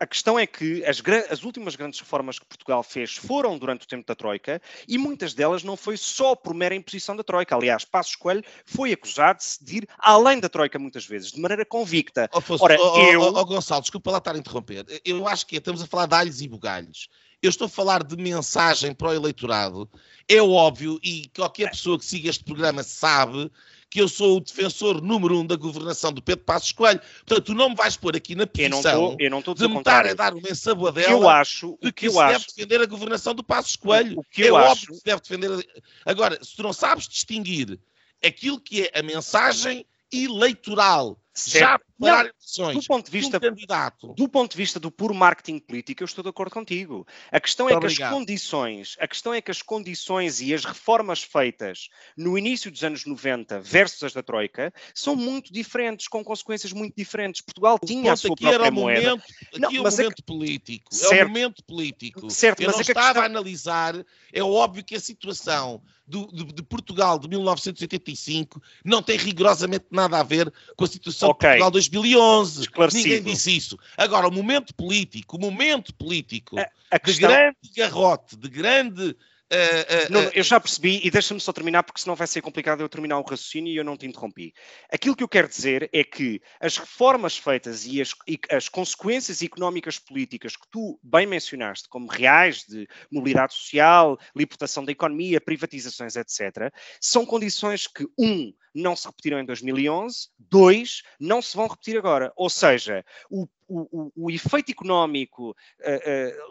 [0.00, 3.88] a questão é que as, as, últimas grandes reformas que Portugal fez foram durante o
[3.88, 7.56] tempo da Troika e muitas delas não foi só por mera imposição da Troika.
[7.56, 11.64] Aliás, Passos Coelho foi acusado de se ir além da Troika muitas vezes, de maneira
[11.64, 12.30] convicta.
[12.32, 13.20] Oh, Ora, oh, eu...
[13.20, 14.84] Oh, oh, Gonçalo, desculpa lá estar a interromper.
[15.04, 17.08] Eu acho que estamos a falar de alhos e bugalhos.
[17.42, 19.88] Eu estou a falar de mensagem para o eleitorado.
[20.28, 23.50] É óbvio, e qualquer pessoa que siga este programa sabe
[23.90, 27.00] que eu sou o defensor número um da governação do Pedro Passos Coelho.
[27.26, 29.68] Portanto, tu não me vais pôr aqui na posição eu não tô, eu não de
[29.68, 33.34] me estar a dar uma ensaboadela eu acho, que, que se deve defender a governação
[33.34, 34.18] do Passos Coelho.
[34.18, 34.72] O, que eu é acho...
[34.72, 35.68] óbvio que se deve defender...
[36.04, 37.78] Agora, se tu não sabes distinguir
[38.22, 44.14] aquilo que é a mensagem eleitoral já eleições do ponto de vista um candidato.
[44.14, 47.66] do ponto de vista do puro marketing político eu estou de acordo contigo a questão
[47.66, 47.96] Muito é obrigado.
[47.96, 52.70] que as condições a questão é que as condições e as reformas feitas no início
[52.70, 57.78] dos anos 90 versus as da troika são muito diferentes com consequências muito diferentes Portugal
[57.78, 60.22] tinha a sua própria moeda momento, aqui não, é o momento é que...
[60.22, 61.14] político certo.
[61.14, 63.22] é o momento político certo, eu mas não é estava questão...
[63.22, 63.94] a analisar
[64.32, 70.18] é óbvio que a situação do, de, de, Portugal de 1985 não tem rigorosamente nada
[70.18, 71.50] a ver com a situação okay.
[71.50, 72.68] de Portugal de 2011.
[72.92, 73.78] Ninguém disse isso.
[73.96, 77.28] Agora, o momento político, o momento político a, a questão...
[77.28, 79.16] de grande garrote, de grande
[79.50, 82.82] Uh, uh, não, eu já percebi, e deixa-me só terminar, porque senão vai ser complicado
[82.82, 84.52] eu terminar o raciocínio e eu não te interrompi.
[84.92, 89.40] Aquilo que eu quero dizer é que as reformas feitas e as, e as consequências
[89.40, 96.14] económicas políticas que tu bem mencionaste, como reais de mobilidade social, libertação da economia, privatizações,
[96.14, 96.70] etc.,
[97.00, 102.32] são condições que, um, não se repetiram em 2011, dois, não se vão repetir agora.
[102.36, 105.54] Ou seja, o, o, o, efeito económico uh,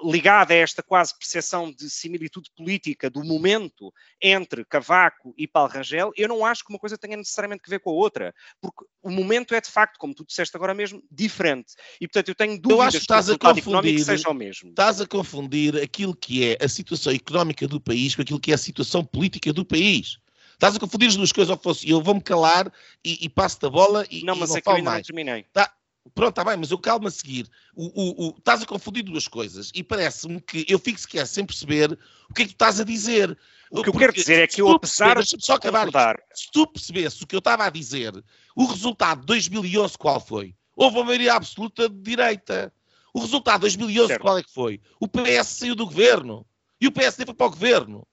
[0.05, 3.91] uh, ligado a esta quase percepção de similitude política do momento
[4.21, 7.79] entre Cavaco e Paulo Rangel, eu não acho que uma coisa tenha necessariamente que ver
[7.79, 11.73] com a outra, porque o momento é de facto, como tu disseste agora mesmo, diferente.
[11.99, 14.33] E portanto eu tenho dúvidas eu acho que, estás que o a confundir, seja o
[14.33, 14.69] mesmo.
[14.69, 18.55] Estás a confundir aquilo que é a situação económica do país com aquilo que é
[18.55, 20.19] a situação política do país.
[20.57, 22.71] Estás a confundir as duas coisas, ou fosse, eu vou-me calar
[23.05, 24.97] e, e passo-te a bola e não, mas e não é ainda mais.
[25.07, 25.43] não terminei.
[25.53, 25.71] Tá,
[26.13, 27.47] Pronto, está bem, mas eu calmo a seguir.
[27.75, 31.45] O, o, o, estás a confundir duas coisas e parece-me que eu fico sequer sem
[31.45, 31.97] perceber
[32.29, 33.37] o que é que tu estás a dizer.
[33.69, 37.23] O que eu quero dizer é que eu, apesar de só acabar, se tu percebesse
[37.23, 38.13] o que eu estava a dizer,
[38.55, 40.55] o resultado de 2011 qual foi?
[40.75, 42.73] Houve uma maioria absoluta de direita.
[43.13, 44.21] O resultado de 2011 certo.
[44.21, 44.79] qual é que foi?
[44.99, 46.45] O PS saiu do governo
[46.79, 48.07] e o PSD foi para o governo.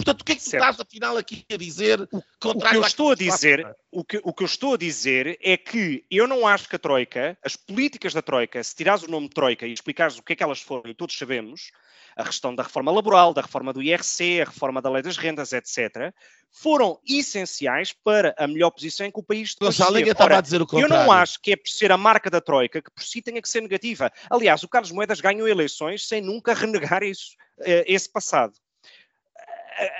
[0.00, 2.00] Portanto, o que é que tu estás afinal aqui a dizer?
[2.10, 2.22] O, o
[2.60, 6.04] que eu estou a dizer, o que, o que eu estou a dizer é que
[6.10, 9.66] eu não acho que a Troika, as políticas da Troika, se tirares o nome Troika
[9.66, 11.70] e explicares o que é que elas foram, e todos sabemos,
[12.16, 15.52] a questão da reforma laboral, da reforma do IRC, a reforma da lei das rendas,
[15.52, 16.12] etc.,
[16.50, 20.66] foram essenciais para a melhor posição em que o país Gonçalo, estava a dizer o
[20.66, 20.94] contrário.
[20.94, 23.40] Eu não acho que é por ser a marca da Troika que por si tenha
[23.40, 24.10] que ser negativa.
[24.28, 28.54] Aliás, o Carlos Moedas ganhou eleições sem nunca renegar isso, eh, esse passado.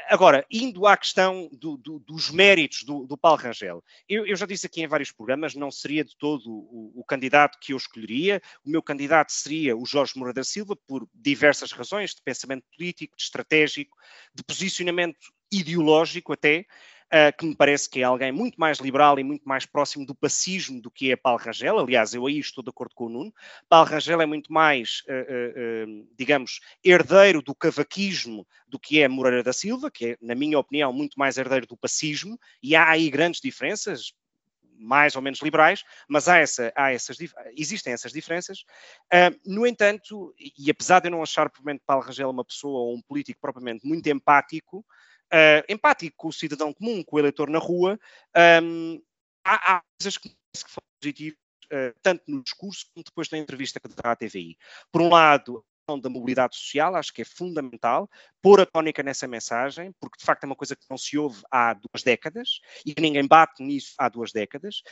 [0.08, 4.44] Agora, indo à questão do, do, dos méritos do, do Paulo Rangel, eu, eu, já
[4.44, 8.42] disse aqui em vários programas, não seria de todo o, o, candidato que eu escolheria.
[8.64, 13.16] O meu candidato seria o Jorge Moura da Silva, por diversas razões, de pensamento político,
[13.16, 13.96] de estratégico,
[14.34, 15.18] de posicionamento
[15.52, 16.66] ideológico até
[17.12, 20.14] uh, que me parece que é alguém muito mais liberal e muito mais próximo do
[20.14, 21.78] pacismo do que é Paulo Rangel.
[21.78, 23.34] Aliás, eu aí estou de acordo com o Nuno.
[23.68, 29.42] Paulo Rangel é muito mais, uh, uh, digamos, herdeiro do cavaquismo do que é Moreira
[29.42, 33.11] da Silva, que é, na minha opinião, muito mais herdeiro do pacismo, e há aí
[33.11, 34.12] grandes diferenças,
[34.82, 37.18] mais ou menos liberais, mas há essa, há essas,
[37.54, 38.61] existem essas diferenças.
[39.12, 42.94] Uh, no entanto, e apesar de eu não achar propriamente Paulo Rangel uma pessoa ou
[42.94, 44.84] um político propriamente muito empático,
[45.33, 47.99] uh, empático com o cidadão comum, com o eleitor na rua,
[48.62, 49.01] um,
[49.45, 51.39] há, há, coisas que, que foram positivas,
[51.72, 54.57] uh, tanto no discurso como depois na entrevista que dá à TVI.
[54.93, 55.64] Por um lado,
[55.99, 58.09] da mobilidade social, acho que é fundamental
[58.43, 61.43] pôr a tónica nessa mensagem, porque de facto é uma coisa que não se ouve
[61.51, 64.83] há duas décadas e que ninguém bate nisso há duas décadas.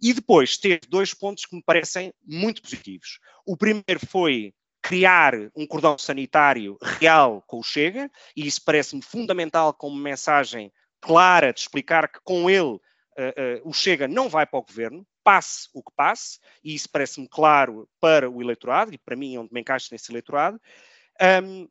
[0.00, 3.18] E depois teve dois pontos que me parecem muito positivos.
[3.44, 4.54] O primeiro foi
[4.86, 11.52] criar um cordão sanitário real com o Chega, e isso parece-me fundamental como mensagem clara
[11.52, 15.68] de explicar que com ele uh, uh, o Chega não vai para o governo, passe
[15.74, 19.52] o que passe, e isso parece-me claro para o eleitorado, e para mim é onde
[19.52, 20.60] me encaixo nesse eleitorado.
[21.42, 21.68] Um,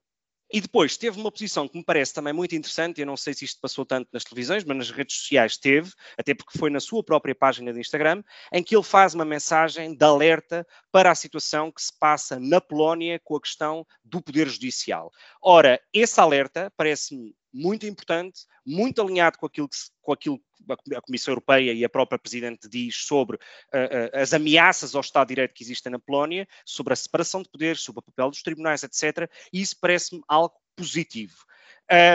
[0.56, 3.44] e depois teve uma posição que me parece também muito interessante, eu não sei se
[3.44, 7.04] isto passou tanto nas televisões, mas nas redes sociais teve, até porque foi na sua
[7.04, 11.70] própria página de Instagram, em que ele faz uma mensagem de alerta para a situação
[11.74, 15.12] que se passa na Polónia com a questão do poder judicial.
[15.42, 21.02] Ora, esse alerta parece-me muito importante, muito alinhado com aquilo que, com aquilo que a
[21.02, 25.36] Comissão Europeia e a própria Presidente diz sobre uh, uh, as ameaças ao Estado de
[25.36, 28.84] Direito que existem na Polónia, sobre a separação de poderes, sobre o papel dos tribunais,
[28.84, 29.30] etc.
[29.54, 31.46] E isso parece-me algo positivo.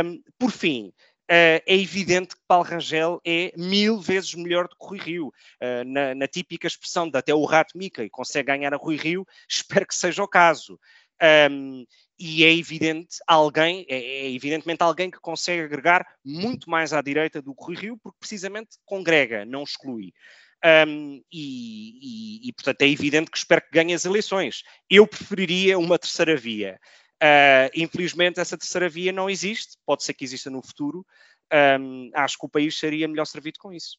[0.04, 0.92] Um, por fim,
[1.30, 5.28] Uh, é evidente que Paulo Rangel é mil vezes melhor do que Rui Rio.
[5.62, 8.96] Uh, na, na, típica expressão de até o rato Mica e consegue ganhar a Rui
[8.96, 10.76] Rio, espero que seja o caso.
[11.22, 11.84] Um,
[12.18, 17.40] e é evidente alguém, é, é, evidentemente alguém que consegue agregar muito mais à direita
[17.40, 20.12] do que Rui Rio, porque precisamente congrega, não exclui.
[20.62, 24.62] Um, e, e, e, portanto, é evidente que espero que ganhe as eleições.
[24.88, 26.78] Eu preferiria uma terceira via.
[27.22, 31.06] Uh, infelizmente, essa terceira via não existe, pode ser que exista no futuro.
[31.80, 33.98] Um, acho que o país seria melhor servido com isso.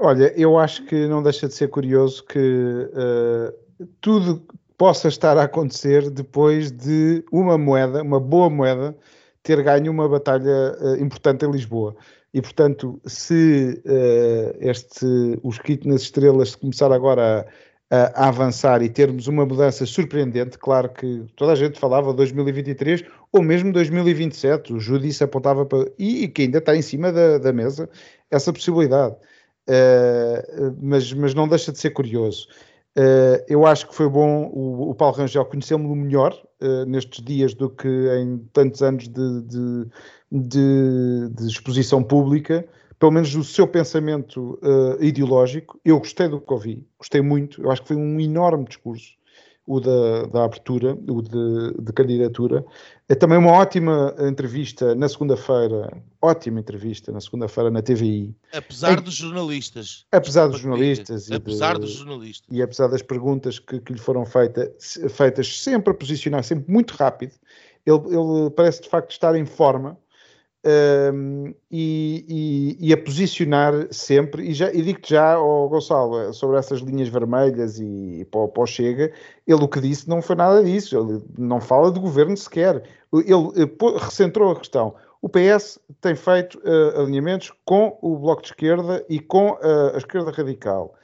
[0.00, 3.67] Olha, eu acho que não deixa de ser curioso que uh,
[4.00, 4.42] tudo,
[4.76, 8.96] possa estar a acontecer depois de uma moeda, uma boa moeda,
[9.42, 11.96] ter ganho uma batalha uh, importante em Lisboa.
[12.32, 15.06] E, portanto, se uh, este,
[15.42, 17.46] o escrito nas estrelas começar agora
[17.90, 23.04] a, a, avançar e termos uma mudança surpreendente, claro que toda a gente falava 2023
[23.32, 25.90] ou mesmo 2027, o judice apontava para.
[25.98, 27.88] e, e que ainda está em cima da, da mesa
[28.30, 29.16] essa possibilidade.
[29.68, 32.48] Uh, mas, mas não deixa de ser curioso.
[32.98, 37.54] Uh, eu acho que foi bom o, o Paulo Rangel conhecemos-lo melhor uh, nestes dias
[37.54, 39.86] do que em tantos anos de, de,
[40.32, 42.66] de, de exposição pública,
[42.98, 45.78] pelo menos do seu pensamento uh, ideológico.
[45.84, 47.62] Eu gostei do que ouvi, gostei muito.
[47.62, 49.17] Eu acho que foi um enorme discurso
[49.68, 52.64] o da, da abertura, o de, de, candidatura.
[53.06, 58.34] É também uma ótima entrevista na segunda-feira, ótima entrevista na segunda-feira na TVI.
[58.54, 60.06] Apesar dos jornalistas.
[60.10, 61.28] Apesar dos jornalistas.
[61.28, 62.48] E apesar de, dos jornalistas.
[62.50, 64.74] E apesar das perguntas que, que lhe foram feita,
[65.10, 67.34] feitas sempre a posicionar, sempre muito rápido,
[67.84, 69.98] ele, ele parece de facto estar em forma
[70.68, 76.58] um, e, e, e, a posicionar sempre, e, já, e digo-te já, oh, Gonçalo, sobre
[76.58, 79.12] essas linhas vermelhas e, e para, Chega,
[79.46, 83.34] ele o que disse não foi nada disso, ele não fala de governo sequer, ele
[83.34, 84.94] uh, recentrou a questão.
[85.22, 89.98] O PS tem feito uh, alinhamentos com o Bloco de Esquerda e com uh, a
[89.98, 90.94] esquerda radical.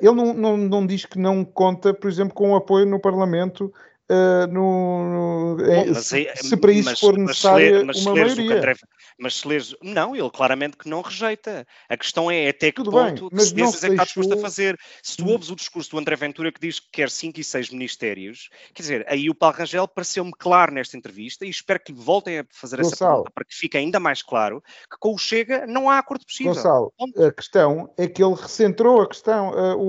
[0.00, 3.72] ele não, não, não diz que não conta, por exemplo, com o apoio no Parlamento
[4.10, 8.12] Uh, no, no, é, Bom, mas, se, se, para isso mas, for necessária mas, uma
[8.16, 8.56] maioria.
[8.56, 8.74] André,
[9.20, 9.74] Mas se lês.
[9.82, 11.66] Não, ele claramente que não rejeita.
[11.88, 14.36] A questão é até que Tudo ponto bem, que se é que está disposto a
[14.38, 14.78] fazer.
[15.02, 15.32] Se tu Hum.
[15.32, 18.82] ouves o discurso do André Ventura que diz que quer 5 e 6 ministérios, quer
[18.82, 22.46] dizer, aí o Paulo Rangel pareceu-me claro nesta entrevista e espero que lhe voltem a
[22.50, 23.10] fazer essa Gonçalo.
[23.16, 26.54] pergunta para que fique ainda mais claro que com o Chega não há acordo possível.
[26.54, 29.80] Gonçalo, a questão é que ele recentrou a questão, eh, o,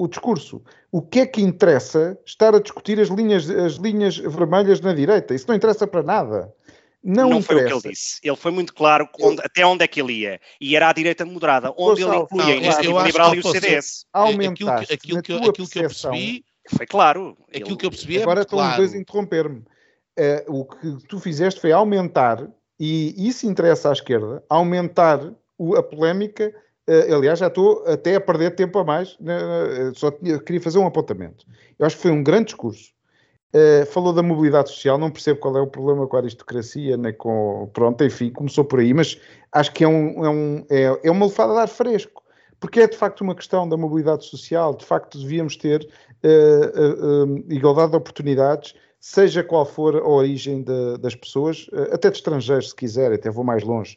[0.00, 0.60] o- o discurso.
[0.92, 5.32] O que é que interessa estar a discutir as linhas, as linhas vermelhas na direita?
[5.34, 6.52] Isso não interessa para nada.
[7.02, 8.20] Não, Não, foi o que ele disse.
[8.22, 10.40] Ele foi muito claro onde- até onde é que ele ia.
[10.60, 13.42] E era a direita moderada, onde ele incluía não, a acho liberal que e o
[13.42, 14.04] CDS.
[14.12, 16.44] aquilo, Aumentaste que- aquilo, na que, tua aquilo que eu percebi,
[16.76, 17.36] Foi claro.
[17.48, 18.76] aquilo Ele- que eu percebi é Agora muito estão os claro.
[18.76, 19.64] dois a interromper-me.
[20.16, 22.46] Eh, o que tu fizeste foi aumentar,
[22.78, 26.54] e isso interessa à esquerda, aumentar o- a polémica.
[26.86, 30.60] eh, aliás, já estou até a perder tempo a mais, né, eh, só tinha- queria
[30.60, 31.44] fazer um apontamento.
[31.78, 32.90] Eu acho que foi um grande discurso.
[33.52, 37.12] Eh, falou da mobilidade social, não percebo qual é o problema com a aristocracia, nem
[37.12, 37.68] com.
[37.72, 39.20] Pronto, enfim, começou por aí, mas
[39.50, 42.22] acho que é, um, é, um, é, é uma lefada de ar fresco,
[42.60, 45.88] porque é de facto uma questão da mobilidade social, de facto devíamos ter
[46.22, 52.18] eh, eh, igualdade de oportunidades, seja qual for a origem de- das pessoas, até de
[52.18, 53.96] estrangeiros, se quiser, até vou mais longe.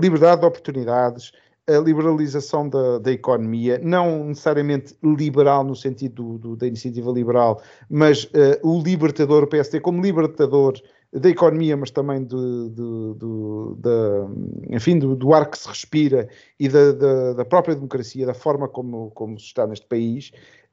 [0.00, 1.32] Liberdade de oportunidades,
[1.68, 7.60] a liberalização da, da economia, não necessariamente liberal no sentido do- do- da iniciativa liberal,
[7.90, 10.74] mas eh, o libertador, o PSD, como libertador
[11.12, 14.28] da economia, mas também do, do- do- da,
[14.74, 18.68] enfim, do, do ar que se respira e da, da- da própria democracia, da forma
[18.68, 20.30] como, como se está neste país.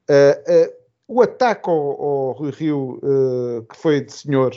[0.08, 0.76] Eh, eh,
[1.08, 3.00] o ataque ao, ao Rui Rio,
[3.70, 4.52] que foi de senhor,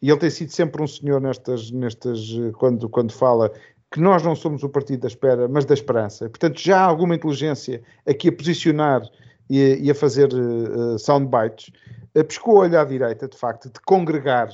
[0.00, 2.20] e ele tem sido sempre um senhor nestas, nestas
[2.56, 3.50] quando, quando fala
[3.90, 6.28] que nós não somos o partido da espera, mas da esperança.
[6.28, 9.02] Portanto, já há alguma inteligência aqui a posicionar
[9.48, 11.70] e, e a fazer uh, soundbites.
[12.14, 14.50] Uh, pescou o olho à direita, de facto, de congregar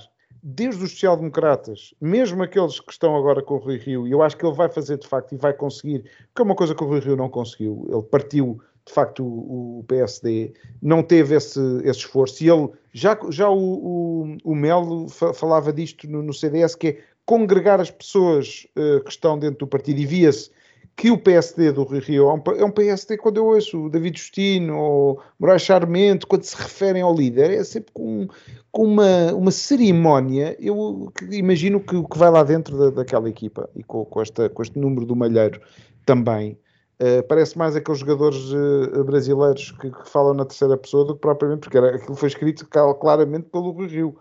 [0.46, 4.36] desde os social-democratas, mesmo aqueles que estão agora com o Rui Rio, e eu acho
[4.36, 6.86] que ele vai fazer, de facto, e vai conseguir, que é uma coisa que o
[6.86, 7.86] Rui Rio não conseguiu.
[7.88, 13.18] Ele partiu, de facto, o, o PSD, não teve esse, esse esforço, e ele, já,
[13.30, 17.90] já o, o, o Melo fa falava disto no, no CDS, que é congregar as
[17.90, 20.50] pessoas uh, que estão dentro do partido e via-se
[20.96, 24.18] que o PSD do Rio Rio é um, é PSD, quando eu ouço o David
[24.18, 28.28] Justino ou Moraes Charmente, quando se referem ao líder, é sempre com,
[28.70, 33.68] com uma, uma cerimónia, eu imagino que o que vai lá dentro da, daquela equipa
[33.74, 35.60] e com, com, esta, com este número do Malheiro
[36.06, 36.58] também.
[37.02, 41.20] Uh, parece mais aqueles jogadores uh, brasileiros que, que, falam na terceira pessoa do que
[41.20, 44.16] propriamente, porque era, aquilo foi escrito claramente pelo Rio.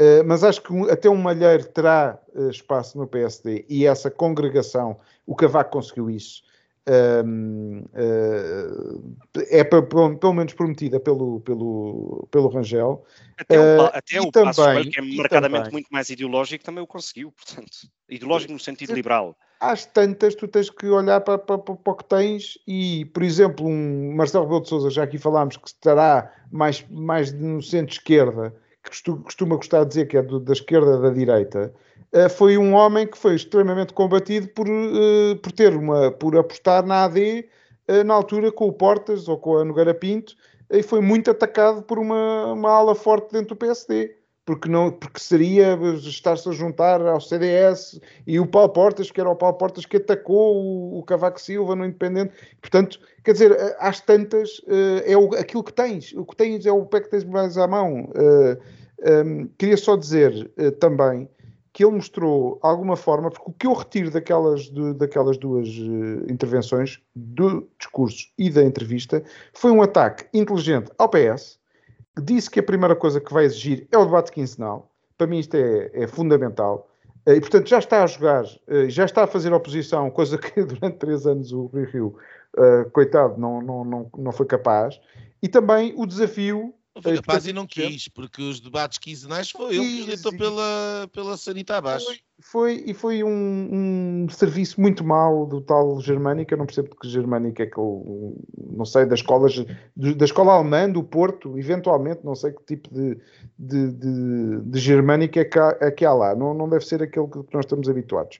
[0.00, 4.98] Uh, mas acho que até um Malheiro terá uh, espaço no PSD e essa congregação,
[5.26, 6.42] o Cavaco conseguiu isso,
[6.88, 7.88] uh,
[9.50, 13.04] é pelo, menos prometida pelo, pelo, pelo Rangel.
[13.38, 16.86] Até o, até o também, Passo que é marcadamente também, muito mais ideológico, também o
[16.86, 17.76] conseguiu, portanto.
[18.08, 19.36] Ideológico no sentido liberal.
[19.60, 23.22] Às tantas, tu tens que olhar para, para, para, para o que tens e, por
[23.22, 28.50] exemplo, um Marcelo Rebelo de Sousa, já aqui falámos, que estará mais, mais no centro-esquerda,
[28.50, 28.61] que
[29.00, 31.72] costuma gostar de dizer que é do, da esquerda da direita,
[32.12, 36.84] uh, foi um homem que foi extremamente combatido por, uh, por ter uma, por apostar
[36.84, 37.48] na AD
[37.88, 40.34] uh, na altura com o Portas ou com a Nogueira Pinto
[40.70, 44.16] e foi muito atacado por uma, uma ala forte dentro do PSD.
[44.44, 49.30] Porque, não, porque seria estar-se a juntar ao CDS e o Paulo Portas, que era
[49.30, 52.32] o Paulo Portas que atacou o, o Cavaco Silva no Independente.
[52.60, 54.60] Portanto, quer dizer, às tantas,
[55.06, 56.12] é o, aquilo que tens.
[56.14, 58.10] O que tens é o pé que tens mais à mão.
[59.04, 61.28] Um, queria só dizer uh, também
[61.72, 66.30] que ele mostrou alguma forma, porque o que eu retiro daquelas, de, daquelas duas uh,
[66.30, 69.22] intervenções, do discurso e da entrevista,
[69.52, 71.58] foi um ataque inteligente ao PS,
[72.14, 74.90] que disse que a primeira coisa que vai exigir é o debate quinzenal.
[75.16, 76.88] Para mim isto é, é fundamental.
[77.26, 78.44] Uh, e, portanto, já está a jogar,
[78.88, 82.16] já está a fazer oposição, coisa que durante três anos o Rio Rio,
[82.92, 85.00] coitado, não, não, não, não foi capaz.
[85.42, 90.06] E também o desafio capaz e não quis, porque os debates quinzenais foi ele que
[90.06, 92.06] deitou pela, pela sanita abaixo.
[92.40, 97.08] Foi, e foi um, um, serviço muito mau do tal Germânica, não percebo de que
[97.08, 98.36] Germânica é que eu
[98.72, 99.64] não sei, das escolas,
[99.96, 103.16] da escola alemã, do Porto, eventualmente, não sei que tipo de,
[103.56, 107.02] de, de, de Germânica é que, há, é que há lá, não, não deve ser
[107.02, 108.38] aquele que nós estamos habituados.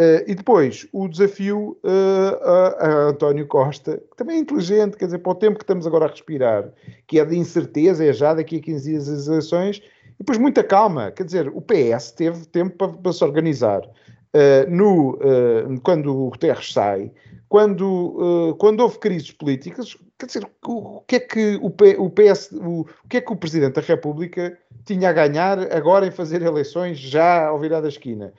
[0.00, 5.06] Uh, e depois, o desafio uh, a, a António Costa, que também é inteligente, quer
[5.06, 6.72] dizer, para o tempo que estamos agora a respirar,
[7.06, 9.82] que é de incerteza, é já daqui a 15 dias as eleições,
[10.16, 13.82] e depois muita calma, quer dizer, o PS teve tempo para, para se organizar.
[14.34, 17.10] Uh, no, uh, quando o Guterres sai,
[17.48, 21.96] quando, uh, quando houve crises políticas, quer dizer, o, o que é que o, P,
[21.98, 26.06] o PS, o, o, que é que o Presidente da República tinha a ganhar agora
[26.06, 28.32] em fazer eleições já ao virar da esquina.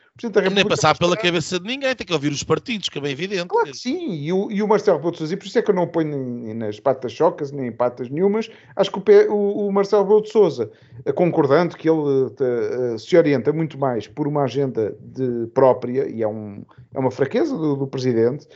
[0.53, 3.45] Nem passar pela cabeça de ninguém, tem que ouvir os partidos, que é bem evidente.
[3.47, 5.61] Claro que sim, e o, e o Marcelo Rebelo de Sousa, e por isso é
[5.61, 9.33] que eu não ponho nem nas patas chocas, nem em patas nenhumas, acho que o,
[9.33, 10.71] o, o Marcelo Rebelo de Sousa,
[11.05, 16.23] eh, concordando que ele uh, se orienta muito mais por uma agenda de própria, e
[16.23, 16.63] é, um,
[16.95, 18.47] é uma fraqueza do, do Presidente,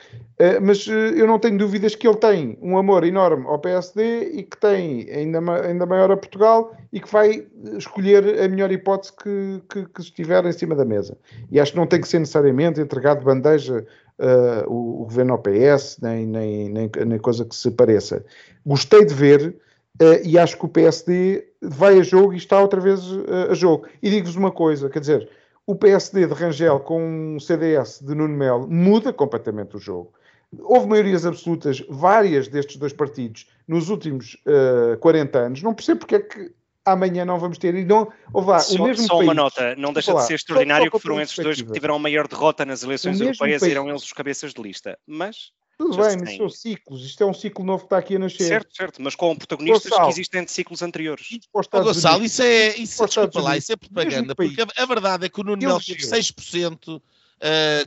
[0.63, 4.57] mas eu não tenho dúvidas que ele tem um amor enorme ao PSD e que
[4.57, 7.45] tem ainda, ainda maior a Portugal e que vai
[7.77, 11.17] escolher a melhor hipótese que, que, que estiver em cima da mesa.
[11.49, 13.85] E acho que não tem que ser necessariamente entregado de bandeja
[14.19, 18.23] uh, o, o, governo ao PS, nem, nem, nem, nem, coisa que se pareça.
[18.65, 19.55] Gostei de ver
[20.01, 23.53] uh, e acho que o PSD vai a jogo e está outra vez uh, a
[23.53, 23.87] jogo.
[24.01, 25.29] E digo-vos uma coisa, quer dizer,
[25.65, 30.13] o PSD de Rangel com um CDS de Nuno Melo muda completamente o jogo.
[30.59, 35.63] Houve maiorias absolutas, várias destes dois partidos, nos últimos uh, 40 anos.
[35.63, 36.51] Não percebo porque é que
[36.85, 37.75] amanhã não vamos ter.
[37.75, 40.85] E não, lá, só, o mesmo só país, uma nota, não deixa de ser extraordinário
[40.85, 43.71] só, só que foram esses dois que tiveram a maior derrota nas eleições europeias país.
[43.71, 44.97] e eram eles os cabeças de lista.
[45.05, 45.51] Mas.
[45.77, 47.03] Tudo bem, mas são ciclos.
[47.03, 48.47] Isto é um ciclo novo que está aqui a nascer.
[48.47, 51.27] Certo, certo, mas com protagonistas Gonçalo, que existem de ciclos anteriores.
[51.51, 55.29] Oh, Gonçalo, isso é, isso, desculpa lá, isso é propaganda, porque a, a, verdade é
[55.29, 57.01] que o Nuno Melo teve 6% uh,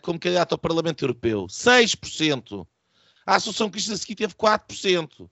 [0.03, 1.47] como candidato ao Parlamento Europeu.
[1.47, 2.66] 6%.
[3.24, 5.28] A Associação Cristã Seguinte teve 4%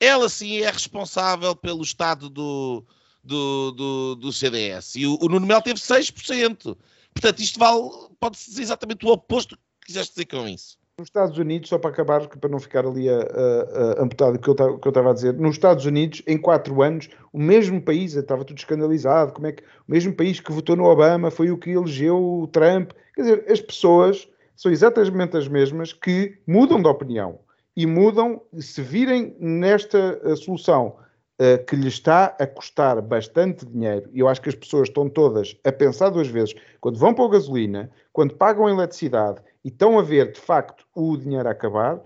[0.00, 2.84] ela sim é responsável pelo estado do,
[3.22, 4.96] do, do, do CDS.
[4.96, 6.76] E o, o Nuno Melo teve 6%.
[7.12, 7.80] Portanto, isto vale,
[8.20, 10.76] pode-se dizer exatamente o oposto que quiseste dizer com isso.
[10.98, 14.38] Nos Estados Unidos, só para acabar, para não ficar ali a, a, a amputado o
[14.38, 18.44] que eu estava a dizer, nos Estados Unidos, em quatro anos, o mesmo país, estava
[18.44, 21.70] tudo escandalizado, como é que o mesmo país que votou no Obama foi o que
[21.70, 22.92] elegeu o Trump.
[23.14, 27.40] Quer dizer, as pessoas são exatamente as mesmas que mudam de opinião
[27.76, 30.96] e mudam se virem nesta uh, solução
[31.40, 35.08] uh, que lhe está a custar bastante dinheiro, e eu acho que as pessoas estão
[35.08, 39.68] todas a pensar duas vezes, quando vão para a gasolina, quando pagam a eletricidade e
[39.68, 42.02] estão a ver de facto o dinheiro a acabar, uh,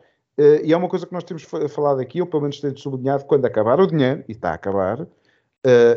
[0.64, 3.45] e é uma coisa que nós temos falado aqui, ou pelo menos tenho sublinhado, quando
[3.45, 5.07] acabar o dinheiro, e está a acabar,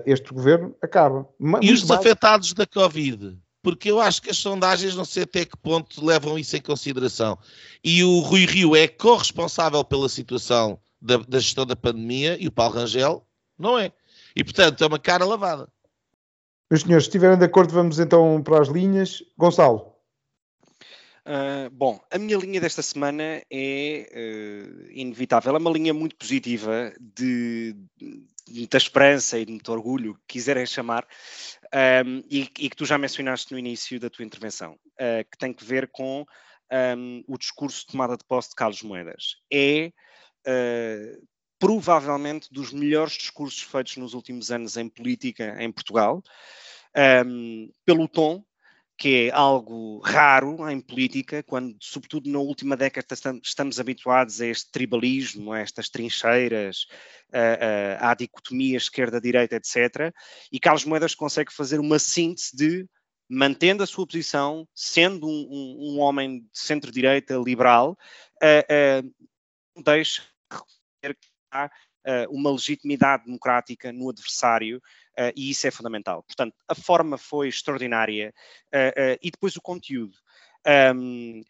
[0.05, 1.26] este governo acaba.
[1.61, 3.38] E os desafetados da Covid?
[3.62, 7.38] Porque eu acho que as sondagens não sei até que ponto levam isso em consideração.
[7.84, 12.51] E o Rui Rio é corresponsável pela situação da, da gestão da pandemia e o
[12.51, 13.26] Paulo Rangel
[13.57, 13.91] não é.
[14.36, 15.68] E, portanto, é uma cara lavada.
[16.70, 19.22] Meus senhores, se estiverem de acordo, vamos então para as linhas.
[19.38, 19.91] Gonçalo.
[21.24, 25.55] Uh, bom, a minha linha desta semana é uh, inevitável.
[25.55, 30.66] É uma linha muito positiva de, de muita esperança e de muito orgulho, que quiserem
[30.66, 31.05] chamar,
[31.74, 35.53] um, e, e, que tu já mencionaste no início da tua intervenção, uh, que tem
[35.53, 36.26] que ver com
[36.97, 39.38] um, o discurso de tomada de posse de Carlos Moedas.
[39.51, 39.91] É
[40.47, 41.28] uh,
[41.59, 46.24] provavelmente dos melhores discursos feitos nos últimos anos em política em Portugal,
[47.26, 48.43] um, pelo tom
[49.01, 53.07] que é algo raro em política, quando, sobretudo na última década,
[53.43, 56.85] estamos habituados a este tribalismo, a estas trincheiras,
[57.33, 60.13] a, à dicotomia esquerda-direita, etc.
[60.51, 62.87] E Carlos Moedas consegue fazer uma síntese de,
[63.27, 67.97] mantendo a sua posição, sendo um, um, um homem de centro-direita liberal,
[68.43, 70.21] uh, deixa
[72.29, 74.79] uma legitimidade democrática no adversário
[75.20, 76.24] uh, e isso é fundamental.
[76.24, 78.34] Portanto, a forma foi extraordinária
[78.74, 80.18] uh, e depois o conteúdo.
[80.93, 81.41] Um,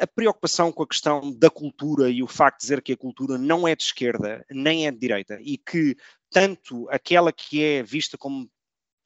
[0.00, 3.36] a preocupação com a questão da cultura e o facto de dizer que a cultura
[3.36, 5.96] não é de esquerda nem é de direita e que
[6.30, 8.48] tanto aquela que é vista como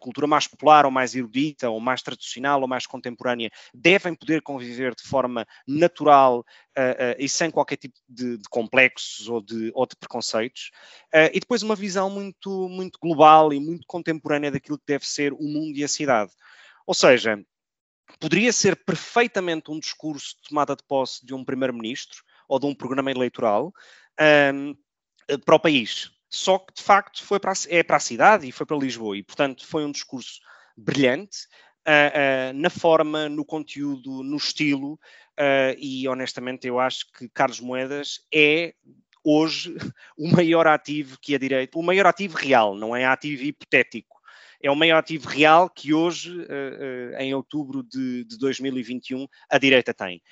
[0.03, 4.95] cultura mais popular ou mais erudita ou mais tradicional ou mais contemporânea devem poder conviver
[4.95, 9.87] de forma natural uh, uh, e sem qualquer tipo de, de complexos ou de, ou
[9.87, 10.71] de preconceitos.
[11.15, 15.33] Uh, e depois uma visão muito, muito global e muito contemporânea daquilo que deve ser
[15.33, 16.33] o mundo e a cidade.
[16.87, 17.41] Ou seja,
[18.19, 22.75] poderia ser perfeitamente um discurso de tomada de posse de um primeiro-ministro ou de um
[22.75, 23.73] programa eleitoral
[24.53, 24.75] um,
[25.45, 28.53] para o país só que de facto foi para a, é para a cidade e
[28.53, 30.41] foi para Lisboa, e portanto foi um discurso
[30.75, 31.47] brilhante
[31.87, 37.61] uh, uh, na forma, no conteúdo, no estilo, uh, e honestamente eu acho que Carlos
[37.61, 38.75] Moedas é
[39.23, 39.77] hoje
[40.17, 44.23] o maior ativo que a direita, o maior ativo real, não é ativo hipotético.
[44.65, 46.33] É o maior ativo real que hoje,
[47.19, 50.23] em outubro de, de 2021, a direita tem.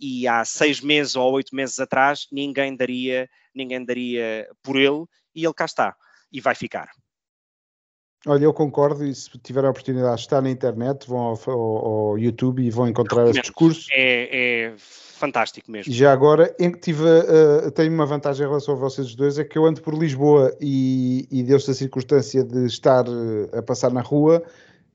[0.00, 5.04] E há seis meses ou oito meses atrás, ninguém daria ninguém daria por ele
[5.34, 5.96] e ele cá está
[6.32, 6.88] e vai ficar.
[8.26, 11.86] Olha, eu concordo e se tiver a oportunidade de estar na internet, vão ao, ao,
[11.86, 13.86] ao YouTube e vão encontrar esse discurso.
[13.92, 15.92] É, é fantástico mesmo.
[15.92, 19.44] Já agora, em que tive, uh, tenho uma vantagem em relação a vocês dois, é
[19.44, 23.92] que eu ando por Lisboa e, e deu-se a circunstância de estar uh, a passar
[23.92, 24.42] na rua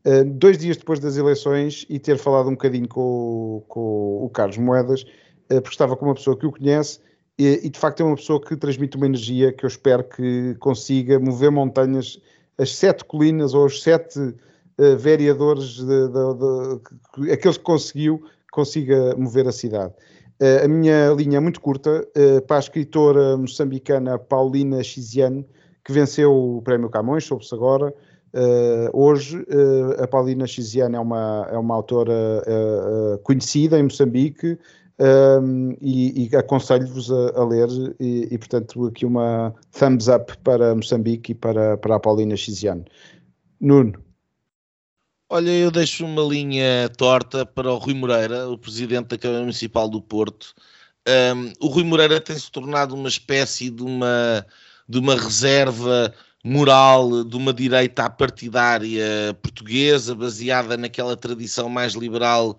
[0.06, 4.58] uh, dois dias depois das eleições e ter falado um bocadinho com, com o Carlos
[4.58, 5.06] Moedas,
[5.48, 7.00] porque estava com uma pessoa que o conhece
[7.44, 10.56] e, e, de facto é uma pessoa que transmite uma energia que eu espero que
[10.60, 12.20] consiga mover montanhas,
[12.58, 14.36] as sete colinas ou os sete
[14.98, 19.94] vereadores, de, de, de, aqueles que conseguiu, consiga mover a cidade.
[20.42, 25.46] Uh, a minha linha é muito curta uh, para a escritora moçambicana Paulina Chiziane,
[25.86, 27.94] que venceu o Prémio Camões, soube-se agora.
[28.34, 29.46] Uh, hoje,
[30.00, 32.44] a Paulina Chiziane é uma, é uma autora
[33.24, 34.58] conhecida em Moçambique
[35.82, 37.70] e, e aconselho-vos a, a, ler.
[38.00, 42.86] E, e, portanto, aqui uma thumbs up para Moçambique e para, para a Paulina Chiziane.
[43.60, 43.94] Nuno.
[45.30, 49.88] Olha, eu deixo uma linha torta para o Rui Moreira, o presidente da Câmara Municipal
[49.88, 50.54] do Porto.
[51.08, 54.46] Um, o Rui Moreira tem-se tornado uma espécie de uma,
[54.90, 56.14] de uma reserva
[56.44, 62.58] moral de uma direita partidária portuguesa, baseada naquela tradição mais liberal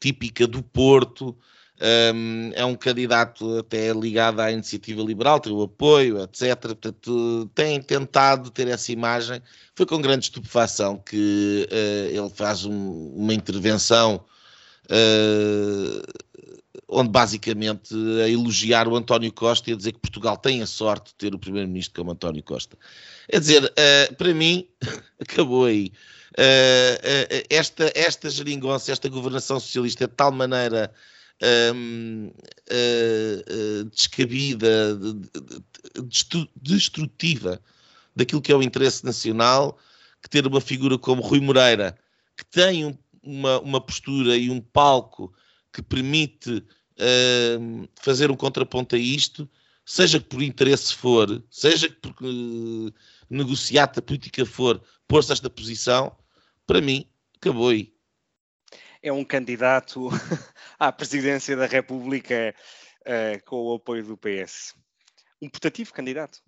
[0.00, 1.36] típica do Porto.
[1.82, 6.54] Um, é um candidato até ligado à iniciativa liberal, tem o apoio, etc.
[6.60, 9.40] Portanto, tem tentado ter essa imagem.
[9.74, 14.22] Foi com grande estupefação que uh, ele faz um, uma intervenção
[14.90, 16.02] uh,
[16.86, 21.12] onde basicamente a elogiar o António Costa e a dizer que Portugal tem a sorte
[21.12, 22.76] de ter o primeiro-ministro como António Costa.
[23.26, 24.68] É dizer, uh, para mim,
[25.18, 25.92] acabou aí.
[27.48, 30.92] esta, esta geringonça, esta governação socialista é de tal maneira
[31.42, 34.98] um, uh, uh, descabida,
[36.56, 37.60] destrutiva
[38.14, 39.78] daquilo que é o interesse nacional,
[40.22, 41.96] que ter uma figura como Rui Moreira,
[42.36, 45.32] que tem um, uma, uma postura e um palco
[45.72, 49.48] que permite uh, fazer um contraponto a isto,
[49.84, 52.92] seja que por interesse for, seja que por uh,
[53.28, 56.14] negociata política for, pôr-se esta posição,
[56.66, 57.06] para mim,
[57.36, 57.92] acabou aí
[59.02, 60.08] é um candidato
[60.78, 62.54] à presidência da República
[63.02, 64.74] uh, com o apoio do PS.
[65.40, 66.38] Um putativo candidato.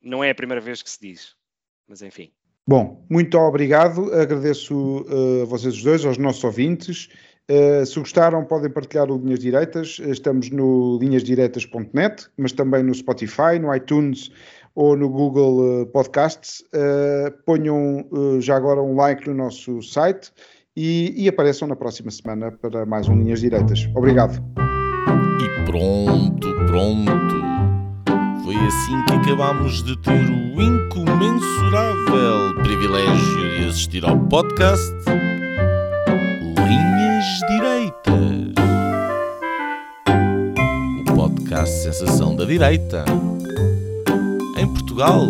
[0.00, 1.34] Não é a primeira vez que se diz,
[1.88, 2.32] mas enfim.
[2.66, 4.12] Bom, muito obrigado.
[4.14, 7.08] Agradeço uh, a vocês os dois, aos nossos ouvintes.
[7.50, 9.98] Uh, se gostaram, podem partilhar o Linhas Direitas.
[9.98, 14.30] Estamos no linhasdireitas.net, mas também no Spotify, no iTunes
[14.74, 16.60] ou no Google Podcasts.
[16.72, 18.08] Uh, ponham
[18.40, 20.32] já agora um like no nosso site
[20.76, 23.88] e, e apareçam na próxima semana para mais um Linhas Direitas.
[23.94, 24.42] Obrigado.
[25.40, 27.42] E pronto, pronto.
[28.44, 34.92] Foi assim que acabámos de ter o incomensurável privilégio de assistir ao podcast
[36.56, 38.52] Linhas Direitas.
[41.00, 43.04] O podcast Sensação da Direita.
[44.58, 45.26] Em Portugal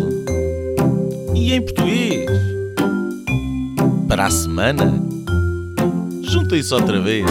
[1.35, 2.29] e em português.
[4.07, 5.12] Para a semana
[6.33, 7.23] Juntem-se outra vez.